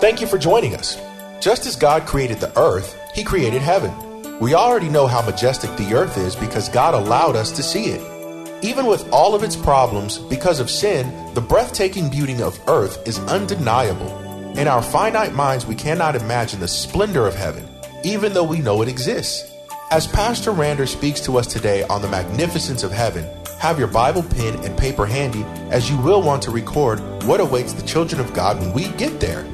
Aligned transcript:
Thank 0.00 0.20
you 0.20 0.28
for 0.28 0.38
joining 0.38 0.76
us. 0.76 0.96
Just 1.40 1.66
as 1.66 1.74
God 1.74 2.06
created 2.06 2.38
the 2.38 2.56
earth, 2.56 2.96
He 3.16 3.24
created 3.24 3.60
heaven. 3.60 3.92
We 4.38 4.54
already 4.54 4.88
know 4.88 5.08
how 5.08 5.22
majestic 5.22 5.76
the 5.76 5.92
earth 5.92 6.16
is 6.16 6.36
because 6.36 6.68
God 6.68 6.94
allowed 6.94 7.34
us 7.34 7.50
to 7.50 7.64
see 7.64 7.86
it. 7.86 8.64
Even 8.64 8.86
with 8.86 9.12
all 9.12 9.34
of 9.34 9.42
its 9.42 9.56
problems, 9.56 10.18
because 10.18 10.60
of 10.60 10.70
sin, 10.70 11.34
the 11.34 11.40
breathtaking 11.40 12.10
beauty 12.10 12.40
of 12.40 12.60
earth 12.68 13.08
is 13.08 13.18
undeniable. 13.18 14.06
In 14.56 14.68
our 14.68 14.82
finite 14.82 15.34
minds, 15.34 15.66
we 15.66 15.74
cannot 15.74 16.14
imagine 16.14 16.60
the 16.60 16.68
splendor 16.68 17.26
of 17.26 17.34
heaven, 17.34 17.68
even 18.04 18.32
though 18.32 18.44
we 18.44 18.60
know 18.60 18.82
it 18.82 18.88
exists. 18.88 19.52
As 19.90 20.06
Pastor 20.06 20.52
Rander 20.52 20.86
speaks 20.86 21.20
to 21.22 21.38
us 21.38 21.48
today 21.48 21.82
on 21.84 22.02
the 22.02 22.08
magnificence 22.08 22.84
of 22.84 22.92
heaven, 22.92 23.26
have 23.58 23.80
your 23.80 23.88
Bible, 23.88 24.22
pen, 24.22 24.64
and 24.64 24.78
paper 24.78 25.06
handy 25.06 25.42
as 25.70 25.90
you 25.90 25.98
will 25.98 26.22
want 26.22 26.40
to 26.44 26.52
record 26.52 27.00
what 27.24 27.40
awaits 27.40 27.72
the 27.72 27.86
children 27.86 28.20
of 28.20 28.32
God 28.32 28.60
when 28.60 28.72
we 28.72 28.86
get 28.90 29.18
there. 29.18 29.44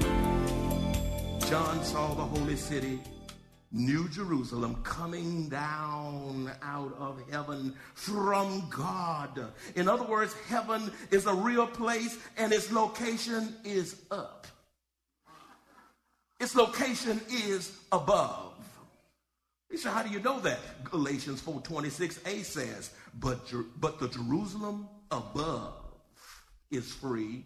City, 2.74 2.98
New 3.70 4.08
Jerusalem, 4.08 4.74
coming 4.82 5.48
down 5.48 6.50
out 6.60 6.92
of 6.98 7.22
heaven 7.30 7.72
from 7.94 8.68
God. 8.68 9.46
In 9.76 9.88
other 9.88 10.02
words, 10.02 10.34
heaven 10.48 10.90
is 11.12 11.26
a 11.26 11.34
real 11.34 11.68
place 11.68 12.18
and 12.36 12.52
its 12.52 12.72
location 12.72 13.54
is 13.64 14.02
up. 14.10 14.48
Its 16.40 16.56
location 16.56 17.20
is 17.30 17.78
above. 17.92 18.56
He 19.70 19.76
said, 19.76 19.92
how 19.92 20.02
do 20.02 20.10
you 20.10 20.18
know 20.18 20.40
that? 20.40 20.82
Galatians 20.82 21.40
4.26a 21.42 22.44
says, 22.44 22.90
but, 23.20 23.52
but 23.78 24.00
the 24.00 24.08
Jerusalem 24.08 24.88
above 25.12 25.74
is 26.72 26.92
free 26.92 27.44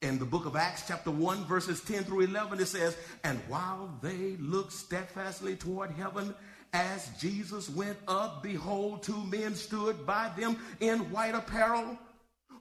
in 0.00 0.18
the 0.18 0.24
book 0.24 0.46
of 0.46 0.54
Acts, 0.54 0.84
chapter 0.86 1.10
1, 1.10 1.44
verses 1.46 1.80
10 1.82 2.04
through 2.04 2.20
11, 2.20 2.60
it 2.60 2.66
says, 2.66 2.96
And 3.24 3.38
while 3.48 3.98
they 4.00 4.36
looked 4.38 4.72
steadfastly 4.72 5.56
toward 5.56 5.90
heaven, 5.90 6.34
as 6.72 7.08
Jesus 7.18 7.68
went 7.68 7.96
up, 8.06 8.42
behold, 8.42 9.02
two 9.02 9.24
men 9.24 9.54
stood 9.54 10.06
by 10.06 10.30
them 10.38 10.56
in 10.80 11.10
white 11.10 11.34
apparel, 11.34 11.98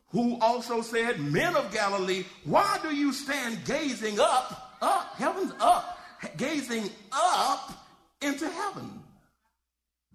who 0.09 0.39
also 0.39 0.81
said, 0.81 1.19
Men 1.19 1.55
of 1.55 1.71
Galilee, 1.71 2.23
why 2.43 2.79
do 2.81 2.95
you 2.95 3.13
stand 3.13 3.63
gazing 3.65 4.19
up, 4.19 4.77
up, 4.81 5.15
heaven's 5.15 5.53
up, 5.59 5.99
gazing 6.37 6.89
up 7.11 7.71
into 8.21 8.49
heaven? 8.49 9.03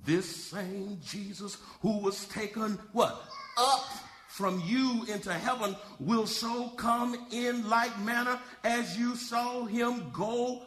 This 0.05 0.47
same 0.47 0.99
Jesus 1.05 1.57
who 1.83 1.99
was 1.99 2.25
taken, 2.27 2.79
what? 2.93 3.23
Up 3.57 3.87
from 4.33 4.63
you 4.65 5.05
into 5.13 5.31
heaven 5.31 5.77
will 6.01 6.27
so 6.27 6.69
come 6.71 7.15
in 7.33 7.69
like 7.69 7.97
manner 8.01 8.41
as 8.65 8.99
you 8.99 9.15
saw 9.15 9.67
him 9.67 10.11
go 10.11 10.63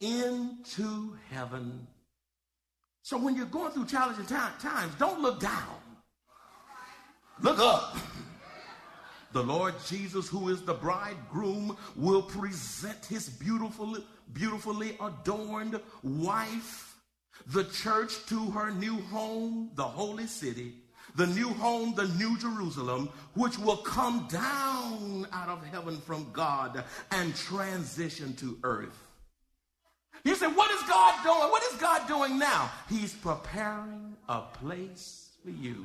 into 0.00 1.16
heaven. 1.28 1.84
So 3.02 3.18
when 3.18 3.34
you're 3.34 3.46
going 3.46 3.72
through 3.72 3.86
challenging 3.86 4.24
times, 4.24 4.94
don't 5.00 5.20
look 5.20 5.40
down. 5.40 5.80
Look 7.40 7.58
up. 7.58 7.96
The 9.32 9.42
Lord 9.42 9.74
Jesus, 9.88 10.28
who 10.28 10.50
is 10.50 10.62
the 10.62 10.74
bridegroom, 10.74 11.76
will 11.96 12.22
present 12.22 13.04
his 13.04 13.28
beautiful, 13.28 13.96
beautifully 14.32 14.96
adorned 15.00 15.80
wife, 16.04 16.96
the 17.48 17.64
church, 17.64 18.24
to 18.26 18.38
her 18.52 18.70
new 18.70 19.00
home, 19.10 19.72
the 19.74 19.82
holy 19.82 20.28
city 20.28 20.74
the 21.18 21.26
new 21.26 21.48
home, 21.48 21.94
the 21.96 22.06
new 22.16 22.38
Jerusalem, 22.38 23.10
which 23.34 23.58
will 23.58 23.78
come 23.78 24.28
down 24.28 25.26
out 25.32 25.48
of 25.48 25.66
heaven 25.66 25.98
from 25.98 26.28
God 26.32 26.84
and 27.10 27.34
transition 27.34 28.34
to 28.36 28.56
earth. 28.62 28.96
You 30.24 30.36
say, 30.36 30.46
what 30.46 30.70
is 30.70 30.82
God 30.88 31.22
doing? 31.24 31.50
What 31.50 31.62
is 31.64 31.80
God 31.80 32.06
doing 32.06 32.38
now? 32.38 32.70
He's 32.88 33.12
preparing 33.14 34.16
a 34.28 34.42
place 34.42 35.30
for 35.44 35.50
you. 35.50 35.84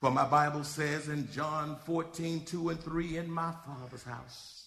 For 0.00 0.12
my 0.12 0.24
Bible 0.24 0.62
says 0.62 1.08
in 1.08 1.28
John 1.32 1.76
14, 1.84 2.44
2 2.44 2.68
and 2.68 2.80
3, 2.80 3.16
in 3.16 3.28
my 3.28 3.52
Father's 3.66 4.04
house 4.04 4.57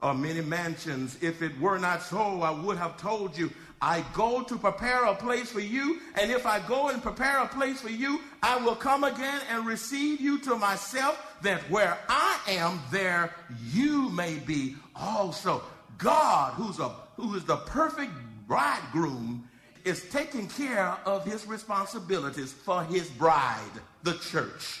are 0.00 0.14
many 0.14 0.40
mansions. 0.40 1.16
If 1.22 1.42
it 1.42 1.58
were 1.58 1.78
not 1.78 2.02
so, 2.02 2.42
I 2.42 2.50
would 2.50 2.76
have 2.76 2.96
told 2.96 3.36
you. 3.36 3.50
I 3.80 4.04
go 4.14 4.42
to 4.42 4.56
prepare 4.56 5.04
a 5.04 5.14
place 5.14 5.50
for 5.50 5.60
you, 5.60 6.00
and 6.14 6.30
if 6.30 6.46
I 6.46 6.60
go 6.66 6.88
and 6.88 7.02
prepare 7.02 7.38
a 7.40 7.48
place 7.48 7.80
for 7.82 7.90
you, 7.90 8.20
I 8.42 8.56
will 8.56 8.74
come 8.74 9.04
again 9.04 9.42
and 9.50 9.66
receive 9.66 10.18
you 10.20 10.38
to 10.40 10.56
myself, 10.56 11.36
that 11.42 11.60
where 11.70 11.98
I 12.08 12.38
am, 12.48 12.80
there 12.90 13.34
you 13.70 14.08
may 14.10 14.36
be 14.36 14.76
also. 14.94 15.62
God, 15.98 16.54
who's 16.54 16.78
a 16.78 16.88
who 17.16 17.34
is 17.34 17.44
the 17.44 17.56
perfect 17.56 18.12
bridegroom, 18.46 19.48
is 19.84 20.08
taking 20.10 20.48
care 20.48 20.96
of 21.04 21.24
his 21.24 21.46
responsibilities 21.46 22.52
for 22.52 22.82
his 22.84 23.08
bride, 23.10 23.60
the 24.02 24.14
church. 24.14 24.80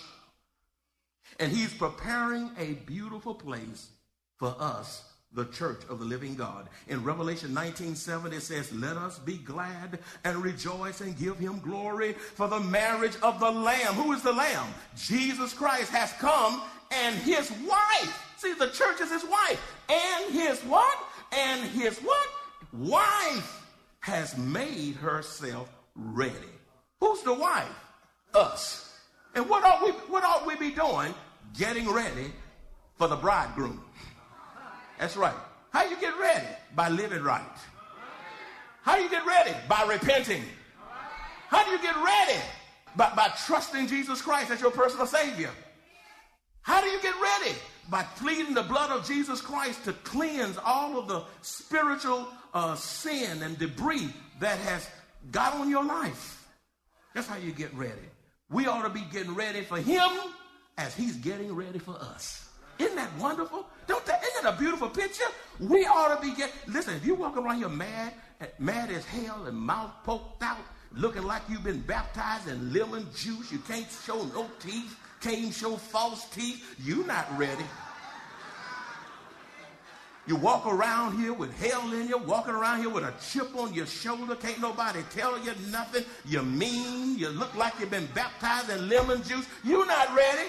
And 1.38 1.52
he's 1.52 1.72
preparing 1.72 2.50
a 2.58 2.74
beautiful 2.86 3.34
place 3.34 3.88
for 4.36 4.54
us 4.58 5.05
the 5.32 5.44
church 5.46 5.82
of 5.88 5.98
the 5.98 6.04
living 6.04 6.34
God. 6.34 6.68
In 6.88 7.04
Revelation 7.04 7.52
19 7.52 7.94
7, 7.94 8.32
it 8.32 8.40
says, 8.40 8.72
Let 8.72 8.96
us 8.96 9.18
be 9.18 9.36
glad 9.36 9.98
and 10.24 10.42
rejoice 10.42 11.00
and 11.00 11.18
give 11.18 11.38
him 11.38 11.60
glory 11.60 12.12
for 12.12 12.48
the 12.48 12.60
marriage 12.60 13.16
of 13.22 13.38
the 13.40 13.50
Lamb. 13.50 13.94
Who 13.94 14.12
is 14.12 14.22
the 14.22 14.32
Lamb? 14.32 14.66
Jesus 14.96 15.52
Christ 15.52 15.90
has 15.90 16.12
come 16.14 16.62
and 16.90 17.14
his 17.16 17.50
wife. 17.66 18.34
See, 18.38 18.52
the 18.54 18.68
church 18.68 19.00
is 19.00 19.10
his 19.10 19.24
wife. 19.24 19.74
And 19.88 20.32
his 20.32 20.60
what? 20.62 20.98
And 21.32 21.68
his 21.70 21.98
what? 21.98 22.28
Wife 22.72 23.66
has 24.00 24.36
made 24.36 24.94
herself 24.96 25.68
ready. 25.94 26.34
Who's 27.00 27.22
the 27.22 27.34
wife? 27.34 27.68
Us. 28.34 29.00
And 29.34 29.48
what 29.48 29.64
ought 29.64 29.82
we, 29.82 29.90
what 29.90 30.24
ought 30.24 30.46
we 30.46 30.56
be 30.56 30.70
doing? 30.70 31.14
Getting 31.58 31.90
ready 31.90 32.32
for 32.96 33.08
the 33.08 33.16
bridegroom. 33.16 33.82
That's 34.98 35.16
right. 35.16 35.34
How 35.70 35.84
you 35.84 36.00
get 36.00 36.18
ready? 36.18 36.46
By 36.74 36.88
living 36.88 37.22
right. 37.22 37.42
How 38.82 38.96
do 38.96 39.02
you 39.02 39.10
get 39.10 39.26
ready? 39.26 39.52
By 39.68 39.82
repenting. 39.82 40.42
How 41.48 41.64
do 41.64 41.70
you 41.70 41.82
get 41.82 41.96
ready? 41.96 42.40
By, 42.96 43.12
by 43.14 43.28
trusting 43.46 43.88
Jesus 43.88 44.22
Christ 44.22 44.50
as 44.50 44.60
your 44.60 44.70
personal 44.70 45.06
Savior. 45.06 45.50
How 46.62 46.80
do 46.80 46.86
you 46.88 47.00
get 47.00 47.14
ready? 47.20 47.54
By 47.90 48.02
pleading 48.16 48.54
the 48.54 48.62
blood 48.62 48.90
of 48.90 49.06
Jesus 49.06 49.40
Christ 49.40 49.84
to 49.84 49.92
cleanse 49.92 50.58
all 50.64 50.98
of 50.98 51.06
the 51.08 51.22
spiritual 51.42 52.26
uh, 52.54 52.74
sin 52.74 53.42
and 53.42 53.58
debris 53.58 54.08
that 54.40 54.58
has 54.58 54.88
got 55.30 55.54
on 55.54 55.70
your 55.70 55.84
life. 55.84 56.48
That's 57.14 57.26
how 57.26 57.36
you 57.36 57.52
get 57.52 57.72
ready. 57.74 57.92
We 58.50 58.66
ought 58.66 58.82
to 58.82 58.90
be 58.90 59.04
getting 59.12 59.34
ready 59.34 59.62
for 59.62 59.78
Him 59.78 60.10
as 60.78 60.94
He's 60.94 61.16
getting 61.16 61.54
ready 61.54 61.78
for 61.78 61.96
us. 62.00 62.48
Isn't 62.78 62.96
that 62.96 63.10
wonderful? 63.18 63.66
A 64.46 64.52
beautiful 64.52 64.88
picture? 64.88 65.24
We 65.60 65.84
ought 65.84 66.14
to 66.14 66.20
be 66.20 66.34
get. 66.34 66.52
Listen, 66.66 66.94
if 66.94 67.04
you 67.04 67.14
walk 67.14 67.36
around 67.36 67.58
here 67.58 67.68
mad, 67.68 68.12
eh, 68.40 68.46
mad 68.58 68.90
as 68.90 69.04
hell, 69.04 69.46
and 69.46 69.56
mouth 69.56 69.90
poked 70.04 70.42
out, 70.42 70.58
looking 70.92 71.22
like 71.22 71.42
you've 71.48 71.64
been 71.64 71.80
baptized 71.80 72.48
in 72.48 72.72
lemon 72.72 73.06
juice, 73.14 73.50
you 73.50 73.58
can't 73.58 73.86
show 74.04 74.24
no 74.26 74.46
teeth, 74.60 74.98
can't 75.20 75.52
show 75.52 75.76
false 75.76 76.28
teeth. 76.30 76.76
You're 76.82 77.06
not 77.06 77.26
ready. 77.38 77.64
You 80.26 80.34
walk 80.34 80.66
around 80.66 81.18
here 81.18 81.32
with 81.32 81.56
hell 81.60 81.92
in 81.92 82.08
you, 82.08 82.18
walking 82.18 82.54
around 82.54 82.80
here 82.80 82.90
with 82.90 83.04
a 83.04 83.14
chip 83.20 83.56
on 83.56 83.72
your 83.72 83.86
shoulder. 83.86 84.34
Can't 84.34 84.60
nobody 84.60 85.00
tell 85.10 85.38
you 85.38 85.52
nothing. 85.70 86.04
You're 86.24 86.42
mean. 86.42 87.16
You 87.16 87.28
look 87.28 87.54
like 87.54 87.74
you've 87.78 87.92
been 87.92 88.08
baptized 88.12 88.70
in 88.70 88.88
lemon 88.88 89.22
juice. 89.22 89.46
You're 89.62 89.86
not 89.86 90.14
ready. 90.16 90.48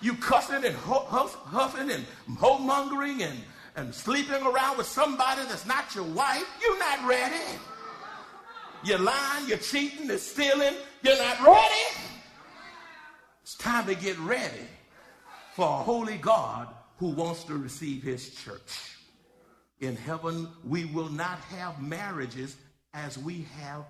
You 0.00 0.14
cussing 0.14 0.64
and 0.64 0.74
huff, 0.74 1.34
huffing 1.34 1.90
and 1.90 2.04
homongering 2.36 3.22
and, 3.22 3.38
and 3.76 3.94
sleeping 3.94 4.42
around 4.42 4.78
with 4.78 4.86
somebody 4.86 5.42
that's 5.42 5.66
not 5.66 5.94
your 5.94 6.04
wife. 6.04 6.44
You're 6.60 6.78
not 6.78 7.06
ready. 7.08 7.34
you're 8.84 8.98
lying, 8.98 9.48
you're 9.48 9.58
cheating, 9.58 10.06
you're 10.06 10.18
stealing, 10.18 10.74
you're 11.02 11.18
not 11.18 11.40
ready. 11.40 12.08
It's 13.42 13.54
time 13.54 13.86
to 13.86 13.94
get 13.94 14.18
ready 14.18 14.66
for 15.54 15.64
a 15.64 15.82
holy 15.82 16.18
God 16.18 16.68
who 16.98 17.08
wants 17.08 17.44
to 17.44 17.56
receive 17.56 18.02
his 18.02 18.34
church. 18.34 18.96
In 19.80 19.96
heaven, 19.96 20.48
we 20.64 20.86
will 20.86 21.10
not 21.10 21.38
have 21.56 21.80
marriages 21.82 22.56
as 22.92 23.18
we 23.18 23.46
have 23.60 23.84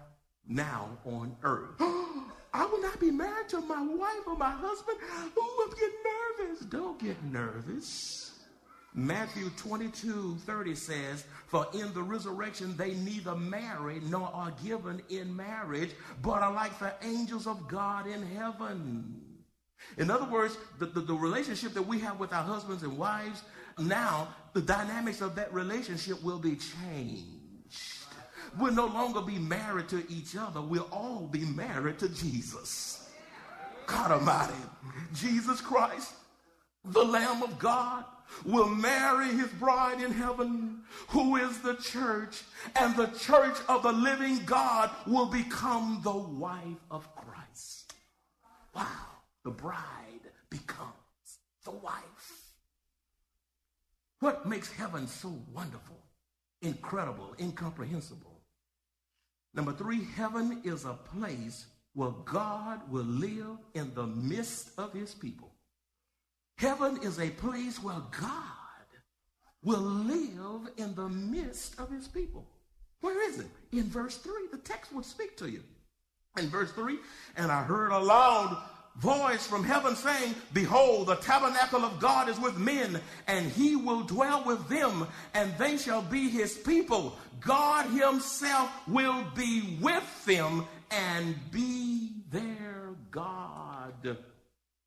now 0.47 0.89
on 1.05 1.37
earth. 1.43 1.81
I 2.57 2.65
will 2.65 2.81
not 2.81 2.99
be 2.99 3.11
married 3.11 3.51
to 3.51 3.61
my 3.61 3.83
wife 3.83 4.27
or 4.27 4.37
my 4.37 4.51
husband. 4.51 4.97
Ooh, 5.37 5.63
I'm 5.63 5.71
getting 5.71 6.49
nervous. 6.49 6.61
Don't 6.67 6.99
get 6.99 7.23
nervous. 7.25 8.33
Matthew 8.95 9.51
22, 9.59 10.39
30 10.47 10.75
says, 10.75 11.25
For 11.49 11.67
in 11.75 11.93
the 11.93 12.03
resurrection 12.03 12.75
they 12.79 12.95
neither 12.95 13.35
marry 13.35 14.01
nor 14.01 14.31
are 14.33 14.55
given 14.65 15.03
in 15.11 15.37
marriage, 15.37 15.91
but 16.23 16.43
are 16.43 16.53
like 16.53 16.79
the 16.79 16.95
angels 17.03 17.47
of 17.47 17.69
God 17.69 18.07
in 18.07 18.23
heaven. 18.27 19.21
In 19.99 20.11
other 20.11 20.25
words, 20.25 20.57
the, 20.79 20.87
the, 20.87 21.01
the, 21.01 21.15
relationship 21.15 21.75
that 21.75 21.87
we 21.87 21.99
have 21.99 22.19
with 22.19 22.33
our 22.33 22.43
husbands 22.43 22.83
and 22.83 22.97
wives, 22.97 23.43
now 23.79 24.29
the 24.55 24.63
dynamics 24.63 25.21
of 25.21 25.35
that 25.37 25.53
relationship 25.53 26.23
will 26.23 26.39
be 26.39 26.57
changed. 26.57 27.36
We'll 28.59 28.73
no 28.73 28.87
longer 28.87 29.21
be 29.21 29.39
married 29.39 29.89
to 29.91 30.05
each 30.11 30.37
other. 30.37 30.61
We'll 30.61 30.89
all 30.91 31.29
be 31.31 31.45
married 31.45 31.99
to 32.01 32.09
Jesus. 32.09 33.09
God 33.87 34.11
Almighty, 34.11 34.55
Jesus 35.15 35.61
Christ, 35.61 36.13
the 36.85 37.05
Lamb 37.05 37.43
of 37.43 37.59
God, 37.59 38.05
will 38.45 38.69
marry 38.69 39.29
his 39.29 39.49
bride 39.49 40.01
in 40.01 40.13
heaven, 40.13 40.83
who 41.09 41.37
is 41.37 41.61
the 41.61 41.75
church, 41.75 42.43
and 42.75 42.97
the 42.97 43.07
church 43.19 43.57
of 43.69 43.83
the 43.83 43.93
living 43.93 44.41
God 44.45 44.91
will 45.07 45.27
become 45.27 46.01
the 46.03 46.17
wife 46.17 46.83
of 46.91 47.09
Christ. 47.15 47.95
Wow, 48.75 48.85
the 49.45 49.51
bride 49.51 49.77
becomes 50.51 50.91
the 51.65 51.71
wife. 51.71 52.53
What 54.21 54.47
makes 54.47 54.73
heaven 54.73 55.07
so 55.07 55.33
wonderful, 55.53 55.99
incredible, 56.63 57.35
incomprehensible? 57.39 58.36
Number 59.57 59.73
three, 59.73 60.05
heaven 60.17 60.61
is 60.65 60.85
a 60.85 60.93
place 60.93 61.67
where 61.95 62.13
God 62.27 62.83
will 62.91 63.05
live 63.05 63.57
in 63.75 63.93
the 63.95 64.07
midst 64.07 64.71
of 64.79 64.93
his 64.93 65.15
people. 65.15 65.51
Heaven 66.59 66.99
is 67.03 67.19
a 67.19 67.31
place 67.31 67.83
where 67.83 68.03
God 68.21 68.43
will 69.63 69.81
live 69.81 70.71
in 70.77 70.95
the 70.95 71.09
midst 71.09 71.81
of 71.81 71.91
his 71.91 72.07
people. 72.07 72.47
Where 73.01 73.29
is 73.31 73.39
it? 73.39 73.47
In 73.73 73.85
verse 73.85 74.19
3, 74.19 74.33
the 74.53 74.59
text 74.59 74.93
will 74.93 75.03
speak 75.03 75.39
to 75.39 75.51
you. 75.51 75.63
In 76.39 76.49
verse 76.49 76.71
3, 76.73 76.99
and 77.37 77.51
I 77.51 77.63
heard 77.63 77.93
a 77.93 77.99
loud 77.99 78.63
voice 79.01 79.47
from 79.47 79.65
heaven 79.65 79.95
saying, 79.97 80.35
Behold, 80.53 81.09
the 81.09 81.17
tabernacle 81.17 81.85
of 81.85 82.01
God 82.01 82.29
is 82.29 82.41
with 82.41 82.57
men, 82.57 83.01
and 83.27 83.51
he 83.51 83.77
will 83.77 84.03
dwell 84.03 84.43
with 84.45 84.69
them, 84.69 85.07
and 85.35 85.57
they 85.59 85.77
shall 85.77 86.03
be 86.03 86.29
his 86.29 86.57
people. 86.57 87.17
God 87.41 87.87
himself 87.91 88.71
will 88.89 89.25
be 89.35 89.79
with 89.81 90.25
them 90.25 90.65
and 90.91 91.37
be 91.51 92.11
their 92.31 92.95
God. 93.11 94.17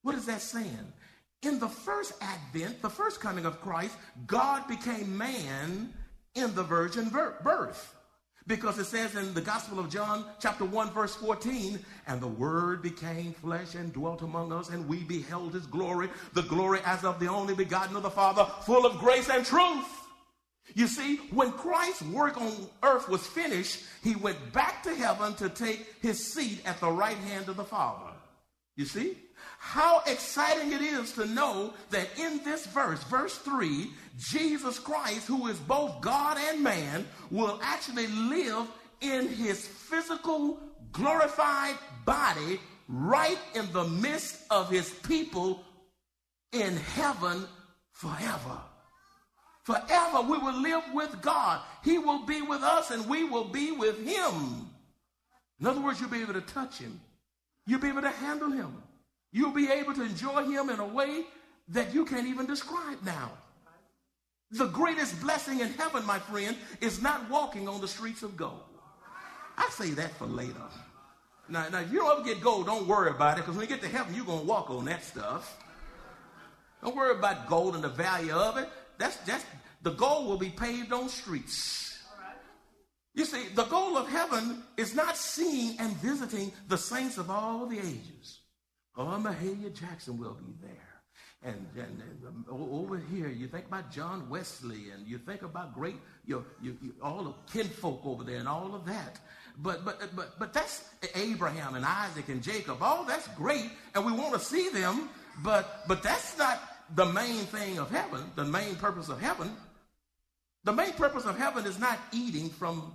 What 0.01 0.15
is 0.15 0.25
that 0.25 0.41
saying? 0.41 0.94
In 1.41 1.59
the 1.59 1.69
first 1.69 2.13
advent, 2.21 2.81
the 2.81 2.89
first 2.89 3.21
coming 3.21 3.45
of 3.45 3.61
Christ, 3.61 3.95
God 4.27 4.67
became 4.67 5.17
man 5.17 5.94
in 6.35 6.53
the 6.56 6.63
virgin 6.63 7.09
birth. 7.09 7.95
Because 8.49 8.79
it 8.79 8.85
says 8.85 9.15
in 9.15 9.35
the 9.35 9.41
Gospel 9.41 9.77
of 9.77 9.91
John, 9.91 10.25
chapter 10.39 10.65
1, 10.65 10.89
verse 10.89 11.13
14, 11.13 11.77
and 12.07 12.19
the 12.19 12.27
Word 12.27 12.81
became 12.81 13.31
flesh 13.31 13.75
and 13.75 13.93
dwelt 13.93 14.23
among 14.23 14.51
us, 14.51 14.69
and 14.69 14.87
we 14.87 15.03
beheld 15.03 15.53
his 15.53 15.67
glory, 15.67 16.09
the 16.33 16.41
glory 16.41 16.79
as 16.83 17.03
of 17.03 17.19
the 17.19 17.27
only 17.27 17.53
begotten 17.53 17.95
of 17.95 18.01
the 18.01 18.09
Father, 18.09 18.47
full 18.63 18.87
of 18.87 18.97
grace 18.97 19.29
and 19.29 19.45
truth. 19.45 19.85
You 20.73 20.87
see, 20.87 21.17
when 21.29 21.51
Christ's 21.51 22.01
work 22.01 22.41
on 22.41 22.51
earth 22.81 23.07
was 23.07 23.21
finished, 23.21 23.83
he 24.03 24.15
went 24.15 24.51
back 24.51 24.81
to 24.81 24.95
heaven 24.95 25.35
to 25.35 25.49
take 25.49 25.85
his 26.01 26.33
seat 26.33 26.63
at 26.65 26.79
the 26.79 26.91
right 26.91 27.17
hand 27.17 27.49
of 27.49 27.55
the 27.55 27.63
Father. 27.63 28.08
You 28.79 28.85
see? 28.85 29.17
How 29.57 30.01
exciting 30.07 30.71
it 30.71 30.81
is 30.81 31.11
to 31.11 31.25
know 31.25 31.73
that 31.89 32.07
in 32.17 32.41
this 32.45 32.65
verse, 32.67 33.03
verse 33.03 33.37
3, 33.39 33.91
Jesus 34.17 34.79
Christ, 34.79 35.27
who 35.27 35.47
is 35.47 35.57
both 35.59 35.99
God 35.99 36.37
and 36.39 36.63
man, 36.63 37.05
will 37.29 37.59
actually 37.61 38.07
live 38.07 38.67
in 39.01 39.27
his 39.27 39.67
physical, 39.67 40.61
glorified 40.93 41.75
body 42.05 42.61
right 42.87 43.37
in 43.53 43.69
the 43.73 43.83
midst 43.83 44.43
of 44.49 44.69
his 44.69 44.89
people 44.91 45.61
in 46.53 46.77
heaven 46.77 47.43
forever. 47.91 48.61
Forever 49.63 50.21
we 50.21 50.37
will 50.37 50.61
live 50.61 50.83
with 50.93 51.21
God. 51.21 51.61
He 51.83 51.97
will 51.97 52.25
be 52.25 52.41
with 52.41 52.63
us 52.63 52.91
and 52.91 53.05
we 53.09 53.25
will 53.25 53.49
be 53.49 53.73
with 53.73 53.97
him. 54.07 54.69
In 55.59 55.67
other 55.67 55.81
words, 55.81 55.99
you'll 55.99 56.09
be 56.09 56.21
able 56.21 56.31
to 56.31 56.41
touch 56.41 56.77
him. 56.77 57.01
You'll 57.69 57.80
be 57.80 57.89
able 57.89 58.01
to 58.01 58.10
handle 58.10 58.50
him. 58.50 58.81
You'll 59.31 59.51
be 59.51 59.69
able 59.69 59.94
to 59.94 60.01
enjoy 60.01 60.44
him 60.45 60.71
in 60.71 60.80
a 60.80 60.88
way 60.88 61.25
that 61.68 61.94
you 61.94 62.04
can't 62.04 62.25
even 62.25 62.48
describe 62.48 62.98
now. 63.06 63.30
The 64.50 64.66
greatest 64.66 65.21
blessing 65.21 65.60
in 65.60 65.68
heaven, 65.74 66.04
my 66.04 66.18
friend, 66.18 66.57
is 66.81 67.00
not 67.00 67.30
walking 67.30 67.68
on 67.68 67.80
the 67.80 67.88
streets 67.88 68.24
of 68.24 68.36
gold. 68.36 68.63
I 69.56 69.69
say 69.69 69.92
that 69.92 70.12
for 70.13 70.25
later. 70.25 70.68
Now, 71.48 71.69
now 71.69 71.81
if 71.81 71.92
you 71.92 72.00
don't 72.00 72.19
ever 72.19 72.27
get 72.27 72.42
gold, 72.42 72.66
don't 72.66 72.88
worry 72.88 73.12
about 73.12 73.38
it, 73.38 73.42
because 73.42 73.56
when 73.56 73.69
you 73.69 73.75
get 73.75 73.83
to 73.83 73.88
heaven, 73.88 74.16
you're 74.16 74.25
going 74.25 74.39
to 74.39 74.48
walk 74.48 74.71
on 74.71 74.86
that 74.86 75.04
stuff. 75.04 75.56
Don't 76.83 76.95
worry 76.95 77.16
about 77.16 77.48
gold 77.48 77.75
and 77.75 77.83
the 77.83 77.89
value 77.89 78.33
of 78.33 78.57
it. 78.57 78.68
That's 78.98 79.24
just 79.27 79.45
the 79.83 79.92
gold 79.92 80.27
will 80.27 80.38
be 80.38 80.50
paved 80.50 80.92
on 80.92 81.07
streets. 81.07 81.88
You 83.19 83.25
see, 83.25 83.50
the 83.54 83.66
goal 83.66 83.98
of 83.98 84.07
heaven 84.07 84.63
is 84.77 84.95
not 84.95 85.18
seeing 85.18 85.77
and 85.77 85.92
visiting 85.98 86.54
the 86.69 86.77
saints 86.77 87.18
of 87.18 87.30
all 87.30 87.66
the 87.66 87.77
ages. 87.77 88.39
Oh, 88.95 89.21
Mahalia 89.21 89.77
Jackson 89.77 90.18
will 90.18 90.36
be 90.36 90.54
there. 90.62 90.71
And, 91.44 91.68
and, 91.75 92.01
and, 92.01 92.45
um, 92.50 92.69
over 92.71 92.98
here, 92.98 93.27
you 93.27 93.48
think 93.48 93.66
about 93.66 93.92
John 93.92 94.30
Wesley, 94.30 94.92
and 94.94 95.06
you 95.06 95.18
think 95.18 95.42
about 95.42 95.75
great, 95.75 95.98
you, 96.25 96.45
you, 96.62 96.77
you, 96.81 96.94
all 97.04 97.24
the 97.25 97.33
kinfolk 97.51 98.06
over 98.06 98.24
there, 98.24 98.38
and 98.38 98.48
all 98.48 98.74
of 98.74 98.86
that. 98.86 99.19
But 99.57 99.83
but 99.83 100.16
but 100.16 100.39
but 100.39 100.54
that's 100.54 100.86
Abraham 101.13 101.75
and 101.75 101.83
Isaac 101.83 102.30
and 102.30 102.42
Jacob. 102.42 102.78
Oh, 102.80 103.04
that's 103.06 103.28
great, 103.35 103.69
and 103.95 104.06
we 104.06 104.14
want 104.14 104.31
to 104.35 104.40
see 104.40 104.69
them. 104.69 105.09
But 105.44 105.85
but 105.90 106.04
that's 106.04 106.38
not 106.38 106.61
the 106.95 107.07
main 107.07 107.44
thing 107.47 107.80
of 107.80 107.92
heaven. 107.92 108.31
The 108.35 108.45
main 108.45 108.76
purpose 108.76 109.09
of 109.09 109.19
heaven. 109.19 109.52
The 110.64 110.73
main 110.73 110.94
purpose 110.94 111.26
of 111.26 111.38
heaven 111.38 111.66
is 111.66 111.80
not 111.80 111.99
eating 112.14 112.49
from 112.49 112.94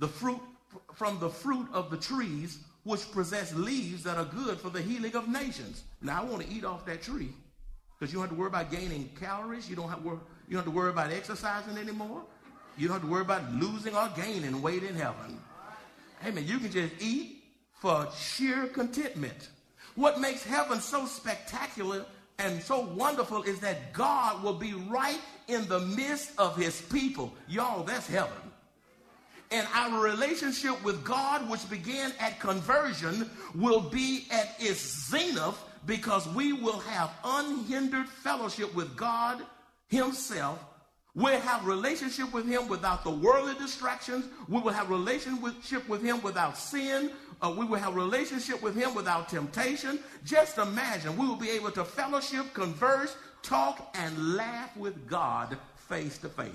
the 0.00 0.08
fruit 0.08 0.40
from 0.94 1.20
the 1.20 1.28
fruit 1.28 1.68
of 1.72 1.90
the 1.90 1.96
trees 1.96 2.58
which 2.84 3.10
possess 3.12 3.54
leaves 3.54 4.02
that 4.02 4.16
are 4.16 4.24
good 4.24 4.58
for 4.58 4.70
the 4.70 4.80
healing 4.80 5.14
of 5.14 5.28
nations. 5.28 5.84
Now, 6.00 6.22
I 6.22 6.24
want 6.24 6.42
to 6.42 6.52
eat 6.52 6.64
off 6.64 6.86
that 6.86 7.02
tree 7.02 7.28
because 7.98 8.12
you 8.12 8.18
don't 8.18 8.28
have 8.28 8.36
to 8.36 8.40
worry 8.40 8.48
about 8.48 8.70
gaining 8.70 9.10
calories. 9.20 9.68
You 9.68 9.76
don't 9.76 9.88
have, 9.88 10.02
you 10.02 10.18
don't 10.48 10.56
have 10.56 10.64
to 10.64 10.70
worry 10.70 10.90
about 10.90 11.12
exercising 11.12 11.76
anymore. 11.76 12.22
You 12.78 12.88
don't 12.88 12.94
have 12.94 13.02
to 13.02 13.10
worry 13.10 13.20
about 13.20 13.52
losing 13.52 13.94
or 13.94 14.08
gaining 14.16 14.62
weight 14.62 14.82
in 14.82 14.94
heaven. 14.94 15.38
Amen. 16.26 16.44
You 16.46 16.58
can 16.58 16.72
just 16.72 16.94
eat 16.98 17.44
for 17.74 18.08
sheer 18.16 18.66
contentment. 18.68 19.50
What 19.96 20.20
makes 20.20 20.42
heaven 20.42 20.80
so 20.80 21.04
spectacular 21.04 22.06
and 22.38 22.62
so 22.62 22.80
wonderful 22.80 23.42
is 23.42 23.60
that 23.60 23.92
God 23.92 24.42
will 24.42 24.54
be 24.54 24.72
right 24.72 25.20
in 25.48 25.68
the 25.68 25.80
midst 25.80 26.32
of 26.38 26.56
his 26.56 26.80
people. 26.80 27.34
Y'all, 27.48 27.82
that's 27.82 28.06
heaven 28.06 28.49
and 29.50 29.66
our 29.74 30.00
relationship 30.00 30.82
with 30.84 31.04
God, 31.04 31.48
which 31.50 31.68
began 31.68 32.12
at 32.20 32.38
conversion, 32.38 33.28
will 33.54 33.80
be 33.80 34.26
at 34.30 34.54
its 34.58 35.08
zenith 35.10 35.58
because 35.86 36.28
we 36.28 36.52
will 36.52 36.78
have 36.80 37.10
unhindered 37.24 38.08
fellowship 38.08 38.72
with 38.74 38.96
God 38.96 39.42
Himself. 39.88 40.64
We'll 41.14 41.40
have 41.40 41.66
relationship 41.66 42.32
with 42.32 42.46
Him 42.46 42.68
without 42.68 43.02
the 43.02 43.10
worldly 43.10 43.54
distractions. 43.54 44.26
We 44.48 44.60
will 44.60 44.72
have 44.72 44.88
relationship 44.88 45.88
with 45.88 46.02
Him 46.02 46.22
without 46.22 46.56
sin. 46.56 47.10
Uh, 47.42 47.52
we 47.56 47.64
will 47.64 47.78
have 47.78 47.96
relationship 47.96 48.62
with 48.62 48.76
Him 48.76 48.94
without 48.94 49.28
temptation. 49.28 49.98
Just 50.24 50.58
imagine 50.58 51.16
we 51.16 51.26
will 51.26 51.34
be 51.34 51.50
able 51.50 51.72
to 51.72 51.84
fellowship, 51.84 52.54
converse, 52.54 53.16
talk, 53.42 53.90
and 53.94 54.36
laugh 54.36 54.76
with 54.76 55.08
God 55.08 55.58
face 55.88 56.18
to 56.18 56.28
face. 56.28 56.50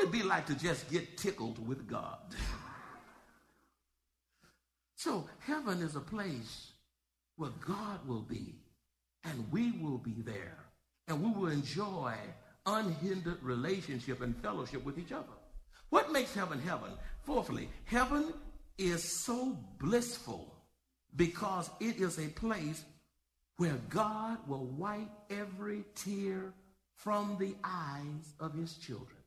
It 0.00 0.10
be 0.10 0.22
like 0.22 0.46
to 0.46 0.54
just 0.54 0.90
get 0.90 1.18
tickled 1.18 1.66
with 1.66 1.86
God? 1.86 2.18
So, 4.96 5.28
heaven 5.38 5.82
is 5.82 5.96
a 5.96 6.00
place 6.00 6.72
where 7.36 7.50
God 7.66 8.06
will 8.06 8.22
be, 8.22 8.54
and 9.24 9.50
we 9.50 9.72
will 9.72 9.98
be 9.98 10.22
there, 10.22 10.58
and 11.08 11.22
we 11.22 11.30
will 11.30 11.50
enjoy 11.50 12.14
unhindered 12.66 13.42
relationship 13.42 14.20
and 14.20 14.36
fellowship 14.42 14.84
with 14.84 14.98
each 14.98 15.12
other. 15.12 15.26
What 15.90 16.12
makes 16.12 16.34
heaven 16.34 16.60
heaven? 16.60 16.90
Fourthly, 17.24 17.68
heaven 17.84 18.32
is 18.78 19.02
so 19.02 19.58
blissful 19.78 20.54
because 21.16 21.70
it 21.80 21.96
is 21.96 22.18
a 22.18 22.28
place 22.28 22.84
where 23.56 23.78
God 23.88 24.38
will 24.46 24.66
wipe 24.66 25.10
every 25.28 25.84
tear 25.94 26.54
from 26.94 27.36
the 27.38 27.54
eyes 27.64 28.34
of 28.38 28.54
his 28.54 28.74
children. 28.74 29.19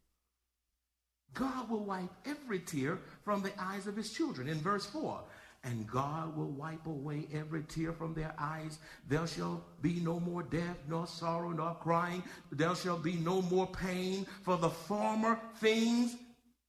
God 1.34 1.70
will 1.70 1.84
wipe 1.84 2.12
every 2.26 2.60
tear 2.60 3.00
from 3.24 3.42
the 3.42 3.52
eyes 3.60 3.88
of 3.88 3.96
his 3.96 4.12
children. 4.12 4.48
In 4.48 4.60
verse 4.60 4.86
4, 4.86 5.24
and 5.64 5.88
God 5.88 6.36
will 6.36 6.52
wipe 6.52 6.86
away 6.86 7.28
every 7.34 7.64
tear 7.64 7.94
from 7.94 8.14
their 8.14 8.34
eyes. 8.38 8.80
There 9.08 9.26
shall 9.26 9.64
be 9.82 10.00
no 10.02 10.20
more 10.20 10.44
death, 10.44 10.78
nor 10.90 11.08
sorrow, 11.08 11.52
nor 11.52 11.76
crying. 11.76 12.22
There 12.52 12.76
shall 12.76 12.98
be 12.98 13.14
no 13.14 13.42
more 13.44 13.68
pain, 13.68 14.28
for 14.44 14.58
the 14.58 14.70
former 14.70 15.40
things 15.60 16.16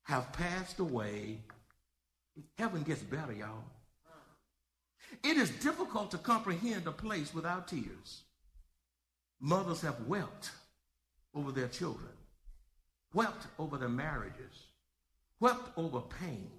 have 0.05 0.33
passed 0.33 0.79
away. 0.79 1.41
Heaven 2.57 2.83
gets 2.83 3.03
better, 3.03 3.33
y'all. 3.33 3.65
It 5.23 5.37
is 5.37 5.51
difficult 5.51 6.11
to 6.13 6.19
comprehend 6.19 6.87
a 6.87 6.93
place 6.93 7.35
without 7.35 7.69
tears. 7.69 8.23
Mothers 9.41 9.81
have 9.83 10.07
wept 10.07 10.51
over 11.35 11.53
their 11.53 11.69
children, 11.69 12.11
wept 13.15 13.47
over 13.59 13.79
their 13.79 13.89
marriages, 13.89 14.69
wept 15.41 15.71
over 15.77 16.01
pain. 16.01 16.51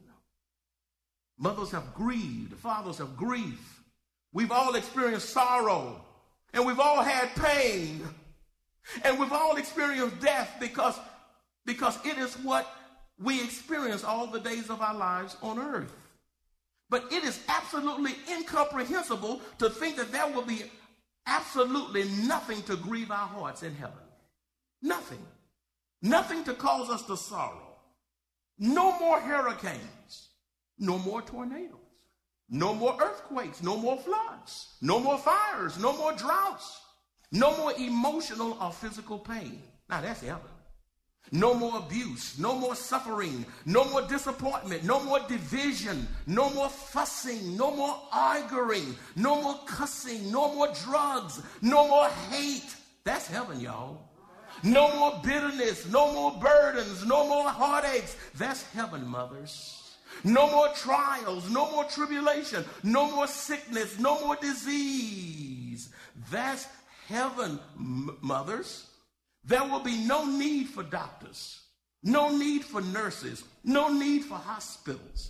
Mothers 1.38 1.72
have 1.72 1.94
grieved, 1.94 2.54
fathers 2.58 2.98
have 3.00 3.18
grief. 3.18 3.82
We've 4.32 4.52
all 4.52 4.76
experienced 4.76 5.30
sorrow, 5.30 6.04
and 6.54 6.66
we've 6.66 6.80
all 6.80 7.04
had 7.04 7.36
pain, 7.36 8.02
and 9.04 9.20
we've 9.20 9.32
all 9.32 9.58
experienced 9.58 10.20
death 10.22 10.56
because, 10.60 10.98
because 11.66 11.98
it 12.06 12.18
is 12.18 12.34
what 12.36 12.68
we 13.22 13.44
experience 13.44 14.04
all 14.04 14.28
the 14.28 14.40
days 14.40 14.70
of 14.70 14.82
our 14.82 14.96
lives 14.96 15.38
on 15.42 15.60
earth. 15.60 15.94
But 16.90 17.12
it 17.12 17.24
is 17.24 17.40
absolutely 17.48 18.16
incomprehensible 18.30 19.42
to 19.60 19.70
think 19.70 19.98
that 19.98 20.12
there 20.12 20.32
will 20.32 20.44
be 20.44 20.64
absolutely 21.26 22.04
nothing 22.28 22.62
to 22.64 22.76
grieve 22.76 23.12
our 23.12 23.28
hearts 23.28 23.64
in 23.64 23.74
heaven. 23.74 23.98
Nothing. 24.82 25.26
Nothing 26.06 26.44
to 26.44 26.54
cause 26.54 26.92
us 26.92 27.02
to 27.08 27.18
sorrow. 27.18 27.78
No 28.60 28.98
more 29.00 29.20
hurricanes. 29.20 30.30
No 30.78 31.00
more 31.00 31.24
tornadoes. 31.24 31.80
No 32.48 32.76
more 32.76 32.96
earthquakes. 33.02 33.64
No 33.64 33.76
more 33.76 33.98
floods. 33.98 34.76
No 34.84 35.00
more 35.00 35.18
fires. 35.18 35.80
No 35.80 35.98
more 35.98 36.14
droughts. 36.14 36.80
No 37.32 37.58
more 37.58 37.74
emotional 37.80 38.56
or 38.62 38.72
physical 38.72 39.18
pain. 39.18 39.64
Now 39.90 40.02
that's 40.02 40.22
heaven. 40.22 40.52
No 41.32 41.56
more 41.56 41.80
abuse, 41.80 42.38
no 42.38 42.54
more 42.54 42.76
suffering, 42.76 43.44
no 43.66 43.84
more 43.86 44.04
disappointment, 44.04 44.84
no 44.84 45.04
more 45.04 45.20
division, 45.28 46.08
no 46.28 46.52
more 46.52 46.70
fussing, 46.70 47.58
no 47.58 47.76
more 47.76 48.00
arguing, 48.14 48.96
no 49.16 49.42
more 49.42 49.60
cussing, 49.66 50.32
no 50.32 50.54
more 50.54 50.68
drugs, 50.84 51.42
no 51.64 51.88
more 51.88 52.10
hate. 52.30 52.76
That's 53.04 53.26
heaven, 53.26 53.60
y'all. 53.60 54.08
No 54.66 54.94
more 54.98 55.20
bitterness, 55.24 55.88
no 55.92 56.12
more 56.12 56.32
burdens, 56.42 57.06
no 57.06 57.28
more 57.28 57.50
heartaches. 57.50 58.18
That's 58.36 58.64
heaven, 58.72 59.08
mothers. 59.08 59.96
No 60.24 60.50
more 60.50 60.70
trials, 60.70 61.50
no 61.52 61.70
more 61.72 61.84
tribulation, 61.84 62.66
no 62.82 63.12
more 63.12 63.28
sickness, 63.28 64.00
no 64.00 64.26
more 64.26 64.36
disease. 64.38 65.90
That's 66.32 66.68
heaven, 67.08 67.60
mothers. 67.76 68.88
There 69.44 69.64
will 69.64 69.82
be 69.82 69.98
no 69.98 70.26
need 70.26 70.70
for 70.70 70.82
doctors, 70.82 71.62
no 72.02 72.36
need 72.36 72.66
for 72.66 72.82
nurses, 72.82 73.44
no 73.64 73.90
need 73.90 74.24
for 74.24 74.36
hospitals. 74.36 75.30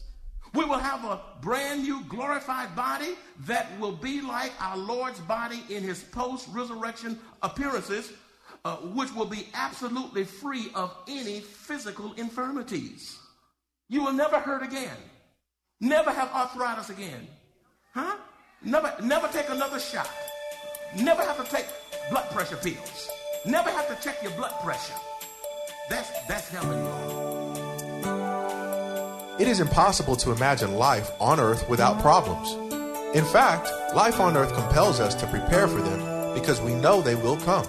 We 0.54 0.64
will 0.64 0.80
have 0.80 1.04
a 1.04 1.20
brand 1.42 1.84
new 1.84 2.06
glorified 2.06 2.74
body 2.74 3.16
that 3.42 3.78
will 3.78 3.92
be 3.92 4.22
like 4.22 4.54
our 4.62 4.78
Lord's 4.78 5.20
body 5.22 5.62
in 5.70 5.84
his 5.84 6.02
post 6.02 6.48
resurrection 6.54 7.20
appearances 7.42 8.14
uh, 8.66 8.78
which 8.78 9.14
will 9.14 9.28
be 9.28 9.48
absolutely 9.54 10.24
free 10.24 10.72
of 10.74 10.94
any 11.08 11.40
physical 11.40 12.12
infirmities. 12.14 13.18
You 13.90 14.04
will 14.04 14.14
never 14.14 14.40
hurt 14.40 14.64
again. 14.64 14.98
Never 15.80 16.12
have 16.12 16.30
arthritis 16.32 16.90
again. 16.90 17.28
Huh? 17.94 18.18
Never, 18.64 18.94
never 19.04 19.28
take 19.28 19.50
another 19.50 19.80
shot. 19.80 20.10
Never 20.98 21.22
have 21.22 21.38
to 21.46 21.56
take 21.56 21.68
blood 22.10 22.28
pressure 22.32 22.58
pills. 22.58 23.10
Never 23.46 23.70
have 23.70 23.88
to 23.88 24.04
check 24.04 24.24
your 24.24 24.32
blood 24.32 24.54
pressure. 24.64 24.96
That's, 25.88 26.10
that's 26.28 26.50
heaven, 26.50 26.84
It 29.40 29.48
is 29.48 29.60
impossible 29.60 30.16
to 30.16 30.32
imagine 30.32 30.74
life 30.74 31.12
on 31.20 31.40
earth 31.40 31.70
without 31.70 32.02
problems. 32.02 32.54
In 33.16 33.26
fact, 33.26 33.70
life 33.94 34.20
on 34.20 34.36
earth 34.36 34.54
compels 34.56 35.00
us 35.00 35.14
to 35.16 35.28
prepare 35.28 35.68
for 35.68 35.82
them 35.82 36.34
because 36.34 36.60
we 36.60 36.74
know 36.74 37.02
they 37.02 37.16
will 37.16 37.38
come. 37.38 37.66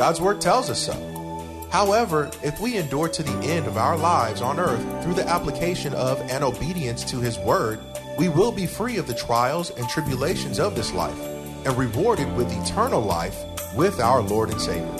God's 0.00 0.18
word 0.18 0.40
tells 0.40 0.70
us 0.70 0.78
so. 0.78 1.68
However, 1.70 2.30
if 2.42 2.58
we 2.58 2.78
endure 2.78 3.10
to 3.10 3.22
the 3.22 3.36
end 3.46 3.66
of 3.66 3.76
our 3.76 3.98
lives 3.98 4.40
on 4.40 4.58
earth 4.58 5.04
through 5.04 5.12
the 5.12 5.28
application 5.28 5.92
of 5.92 6.18
and 6.30 6.42
obedience 6.42 7.04
to 7.10 7.20
his 7.20 7.38
word, 7.40 7.78
we 8.16 8.30
will 8.30 8.50
be 8.50 8.64
free 8.64 8.96
of 8.96 9.06
the 9.06 9.12
trials 9.12 9.68
and 9.68 9.86
tribulations 9.90 10.58
of 10.58 10.74
this 10.74 10.94
life 10.94 11.20
and 11.66 11.76
rewarded 11.76 12.34
with 12.34 12.50
eternal 12.62 13.02
life 13.02 13.44
with 13.76 14.00
our 14.00 14.22
Lord 14.22 14.48
and 14.48 14.58
Savior. 14.58 14.90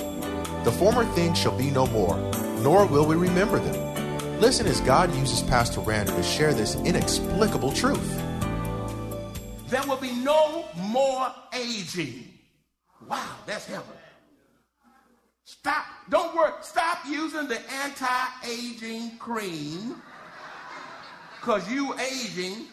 The 0.65 0.73
former 0.73 1.07
things 1.15 1.39
shall 1.39 1.57
be 1.57 1.71
no 1.71 1.87
more, 1.87 2.19
nor 2.61 2.85
will 2.85 3.07
we 3.07 3.17
remember 3.17 3.59
them. 3.59 4.39
Listen 4.39 4.67
as 4.67 4.83
God 4.83 5.15
uses 5.17 5.41
Pastor 5.41 5.81
Rander 5.81 6.15
to 6.15 6.23
share 6.23 6.53
this 6.53 6.75
inexplicable 6.75 7.73
truth. 7.73 8.23
There 9.69 9.83
will 9.89 9.97
be 9.97 10.13
no 10.13 10.67
more 10.77 11.33
aging. 11.55 12.35
Wow, 13.09 13.31
that's 13.47 13.65
heaven. 13.65 13.95
Stop, 15.51 15.85
don't 16.09 16.37
work. 16.37 16.63
Stop 16.63 16.99
using 17.09 17.49
the 17.49 17.61
anti-aging 17.73 19.19
cream 19.19 20.01
because 21.35 21.69
you 21.69 21.93
aging 21.99 22.67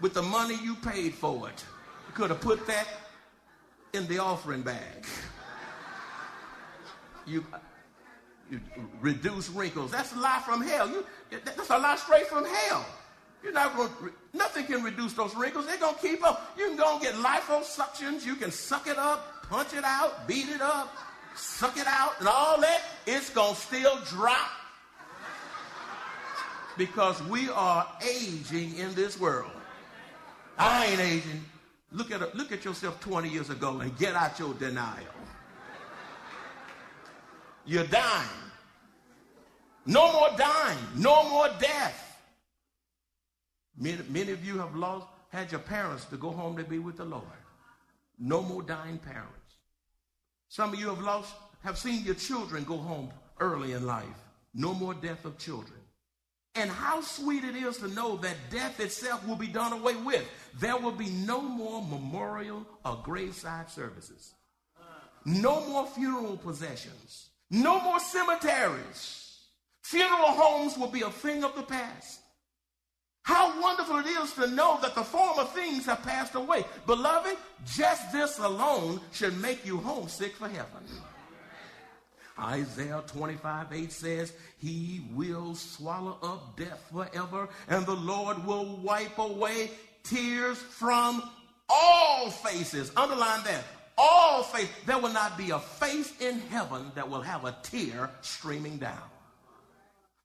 with 0.00 0.14
the 0.14 0.22
money 0.22 0.56
you 0.62 0.76
paid 0.76 1.14
for 1.14 1.48
it. 1.48 1.64
You 2.06 2.14
could 2.14 2.30
have 2.30 2.40
put 2.40 2.64
that 2.68 2.86
in 3.92 4.06
the 4.06 4.20
offering 4.20 4.62
bag. 4.62 5.04
You, 7.26 7.44
you 8.52 8.60
reduce 9.00 9.50
wrinkles. 9.50 9.90
That's 9.90 10.12
a 10.12 10.18
lie 10.20 10.42
from 10.46 10.62
hell. 10.62 10.88
You, 10.88 11.04
that's 11.44 11.70
a 11.70 11.78
lie 11.78 11.96
straight 11.96 12.28
from 12.28 12.44
hell. 12.44 12.86
You're 13.42 13.52
not 13.52 13.76
going. 13.76 13.90
Nothing 14.32 14.66
can 14.66 14.84
reduce 14.84 15.12
those 15.14 15.34
wrinkles. 15.34 15.66
They're 15.66 15.76
gonna 15.76 15.98
keep 16.00 16.24
up. 16.24 16.54
You 16.56 16.68
can 16.68 16.76
go 16.76 16.92
and 16.92 17.02
get 17.02 17.14
liposuctions. 17.14 18.24
You 18.24 18.36
can 18.36 18.52
suck 18.52 18.86
it 18.86 18.96
up, 18.96 19.48
punch 19.48 19.74
it 19.74 19.82
out, 19.82 20.28
beat 20.28 20.48
it 20.48 20.60
up 20.60 20.96
suck 21.34 21.76
it 21.76 21.86
out 21.86 22.18
and 22.18 22.28
all 22.28 22.60
that, 22.60 22.82
it's 23.06 23.30
going 23.30 23.54
to 23.54 23.60
still 23.60 23.98
drop. 24.06 24.50
Because 26.78 27.22
we 27.24 27.50
are 27.50 27.86
aging 28.02 28.76
in 28.76 28.94
this 28.94 29.20
world. 29.20 29.50
I 30.58 30.86
ain't 30.86 31.00
aging. 31.00 31.44
Look 31.90 32.10
at, 32.10 32.34
look 32.34 32.50
at 32.52 32.64
yourself 32.64 32.98
20 33.00 33.28
years 33.28 33.50
ago 33.50 33.80
and 33.80 33.96
get 33.98 34.14
out 34.14 34.38
your 34.38 34.54
denial. 34.54 35.04
You're 37.66 37.86
dying. 37.86 38.28
No 39.84 40.12
more 40.12 40.30
dying. 40.36 40.78
No 40.96 41.28
more 41.28 41.48
death. 41.60 42.08
Many, 43.76 44.02
many 44.08 44.32
of 44.32 44.44
you 44.44 44.58
have 44.58 44.74
lost, 44.74 45.06
had 45.28 45.50
your 45.50 45.60
parents 45.60 46.04
to 46.06 46.16
go 46.16 46.30
home 46.30 46.56
to 46.56 46.64
be 46.64 46.78
with 46.78 46.96
the 46.96 47.04
Lord. 47.04 47.24
No 48.18 48.42
more 48.42 48.62
dying 48.62 48.98
parents. 48.98 49.41
Some 50.52 50.74
of 50.74 50.78
you 50.78 50.88
have 50.90 51.00
lost, 51.00 51.32
have 51.64 51.78
seen 51.78 52.04
your 52.04 52.14
children 52.14 52.64
go 52.64 52.76
home 52.76 53.08
early 53.40 53.72
in 53.72 53.86
life. 53.86 54.04
No 54.52 54.74
more 54.74 54.92
death 54.92 55.24
of 55.24 55.38
children. 55.38 55.80
And 56.54 56.70
how 56.70 57.00
sweet 57.00 57.42
it 57.42 57.56
is 57.56 57.78
to 57.78 57.88
know 57.88 58.16
that 58.18 58.36
death 58.50 58.78
itself 58.78 59.26
will 59.26 59.36
be 59.36 59.46
done 59.46 59.72
away 59.72 59.96
with. 59.96 60.28
There 60.60 60.76
will 60.76 60.92
be 60.92 61.08
no 61.08 61.40
more 61.40 61.82
memorial 61.82 62.66
or 62.84 63.00
graveside 63.02 63.70
services. 63.70 64.34
No 65.24 65.66
more 65.66 65.86
funeral 65.86 66.36
possessions, 66.36 67.30
No 67.48 67.80
more 67.80 67.98
cemeteries. 67.98 69.38
Funeral 69.84 70.32
homes 70.32 70.76
will 70.76 70.88
be 70.88 71.00
a 71.00 71.10
thing 71.10 71.44
of 71.44 71.56
the 71.56 71.62
past. 71.62 72.20
How 73.22 73.60
wonderful 73.60 73.98
it 73.98 74.06
is 74.06 74.32
to 74.34 74.48
know 74.48 74.78
that 74.82 74.94
the 74.94 75.04
former 75.04 75.44
things 75.44 75.86
have 75.86 76.02
passed 76.02 76.34
away. 76.34 76.64
Beloved, 76.86 77.36
just 77.64 78.10
this 78.12 78.38
alone 78.38 79.00
should 79.12 79.40
make 79.40 79.64
you 79.64 79.78
homesick 79.78 80.34
for 80.34 80.48
heaven. 80.48 80.82
Isaiah 82.38 83.04
25 83.06 83.72
8 83.72 83.92
says, 83.92 84.32
He 84.58 85.04
will 85.12 85.54
swallow 85.54 86.18
up 86.22 86.56
death 86.56 86.84
forever, 86.92 87.48
and 87.68 87.86
the 87.86 87.94
Lord 87.94 88.44
will 88.44 88.76
wipe 88.78 89.18
away 89.18 89.70
tears 90.02 90.58
from 90.58 91.22
all 91.68 92.30
faces. 92.30 92.90
Underline 92.96 93.44
that. 93.44 93.64
All 93.96 94.42
faces. 94.42 94.70
There 94.86 94.98
will 94.98 95.12
not 95.12 95.38
be 95.38 95.50
a 95.50 95.60
face 95.60 96.12
in 96.20 96.40
heaven 96.40 96.90
that 96.94 97.08
will 97.08 97.22
have 97.22 97.44
a 97.44 97.56
tear 97.62 98.10
streaming 98.22 98.78
down. 98.78 99.02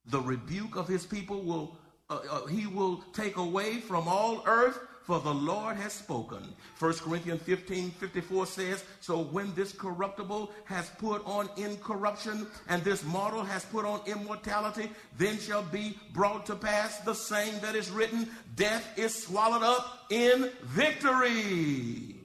The 0.08 0.22
rebuke 0.22 0.78
of 0.78 0.88
his 0.88 1.06
people 1.06 1.44
will 1.44 1.78
uh, 2.10 2.20
uh, 2.30 2.46
he 2.48 2.68
will 2.68 3.04
take 3.14 3.38
away 3.38 3.76
from 3.78 4.08
all 4.08 4.44
earth 4.46 4.80
for 5.08 5.22
the 5.22 5.34
Lord 5.34 5.78
has 5.78 5.94
spoken. 5.94 6.54
1 6.80 6.94
Corinthians 6.96 7.42
15 7.44 7.92
54 7.92 8.46
says, 8.46 8.84
So 9.00 9.24
when 9.24 9.54
this 9.56 9.72
corruptible 9.72 10.52
has 10.66 10.90
put 11.00 11.26
on 11.26 11.50
incorruption, 11.56 12.46
and 12.68 12.84
this 12.84 13.06
mortal 13.06 13.42
has 13.42 13.64
put 13.64 13.86
on 13.86 14.02
immortality, 14.06 14.92
then 15.18 15.40
shall 15.40 15.64
be 15.64 15.98
brought 16.12 16.46
to 16.48 16.56
pass 16.56 17.00
the 17.00 17.14
saying 17.14 17.54
that 17.62 17.74
is 17.74 17.90
written 17.90 18.30
Death 18.58 18.86
is 19.00 19.16
swallowed 19.16 19.64
up 19.64 20.08
in 20.10 20.52
victory. 20.64 22.16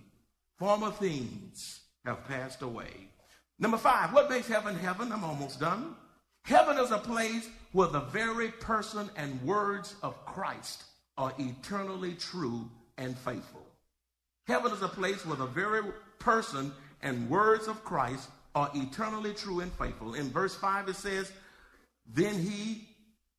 Former 0.58 0.90
things 0.90 1.82
have 2.04 2.26
passed 2.26 2.62
away. 2.62 3.08
Number 3.60 3.78
five, 3.78 4.12
what 4.12 4.28
makes 4.28 4.48
heaven 4.48 4.74
heaven? 4.74 5.12
I'm 5.12 5.22
almost 5.22 5.60
done. 5.60 5.94
Heaven 6.44 6.78
is 6.78 6.90
a 6.90 6.98
place 6.98 7.48
where 7.72 7.88
the 7.88 8.00
very 8.00 8.48
person 8.48 9.08
and 9.16 9.40
words 9.42 9.94
of 10.02 10.24
Christ 10.26 10.84
are 11.16 11.32
eternally 11.38 12.14
true 12.14 12.68
and 12.98 13.16
faithful. 13.16 13.64
Heaven 14.46 14.72
is 14.72 14.82
a 14.82 14.88
place 14.88 15.24
where 15.24 15.36
the 15.36 15.46
very 15.46 15.82
person 16.18 16.72
and 17.02 17.30
words 17.30 17.68
of 17.68 17.84
Christ 17.84 18.28
are 18.54 18.70
eternally 18.74 19.32
true 19.32 19.60
and 19.60 19.72
faithful. 19.72 20.14
In 20.14 20.30
verse 20.30 20.54
5, 20.54 20.88
it 20.88 20.96
says, 20.96 21.32
Then 22.06 22.34
he 22.34 22.88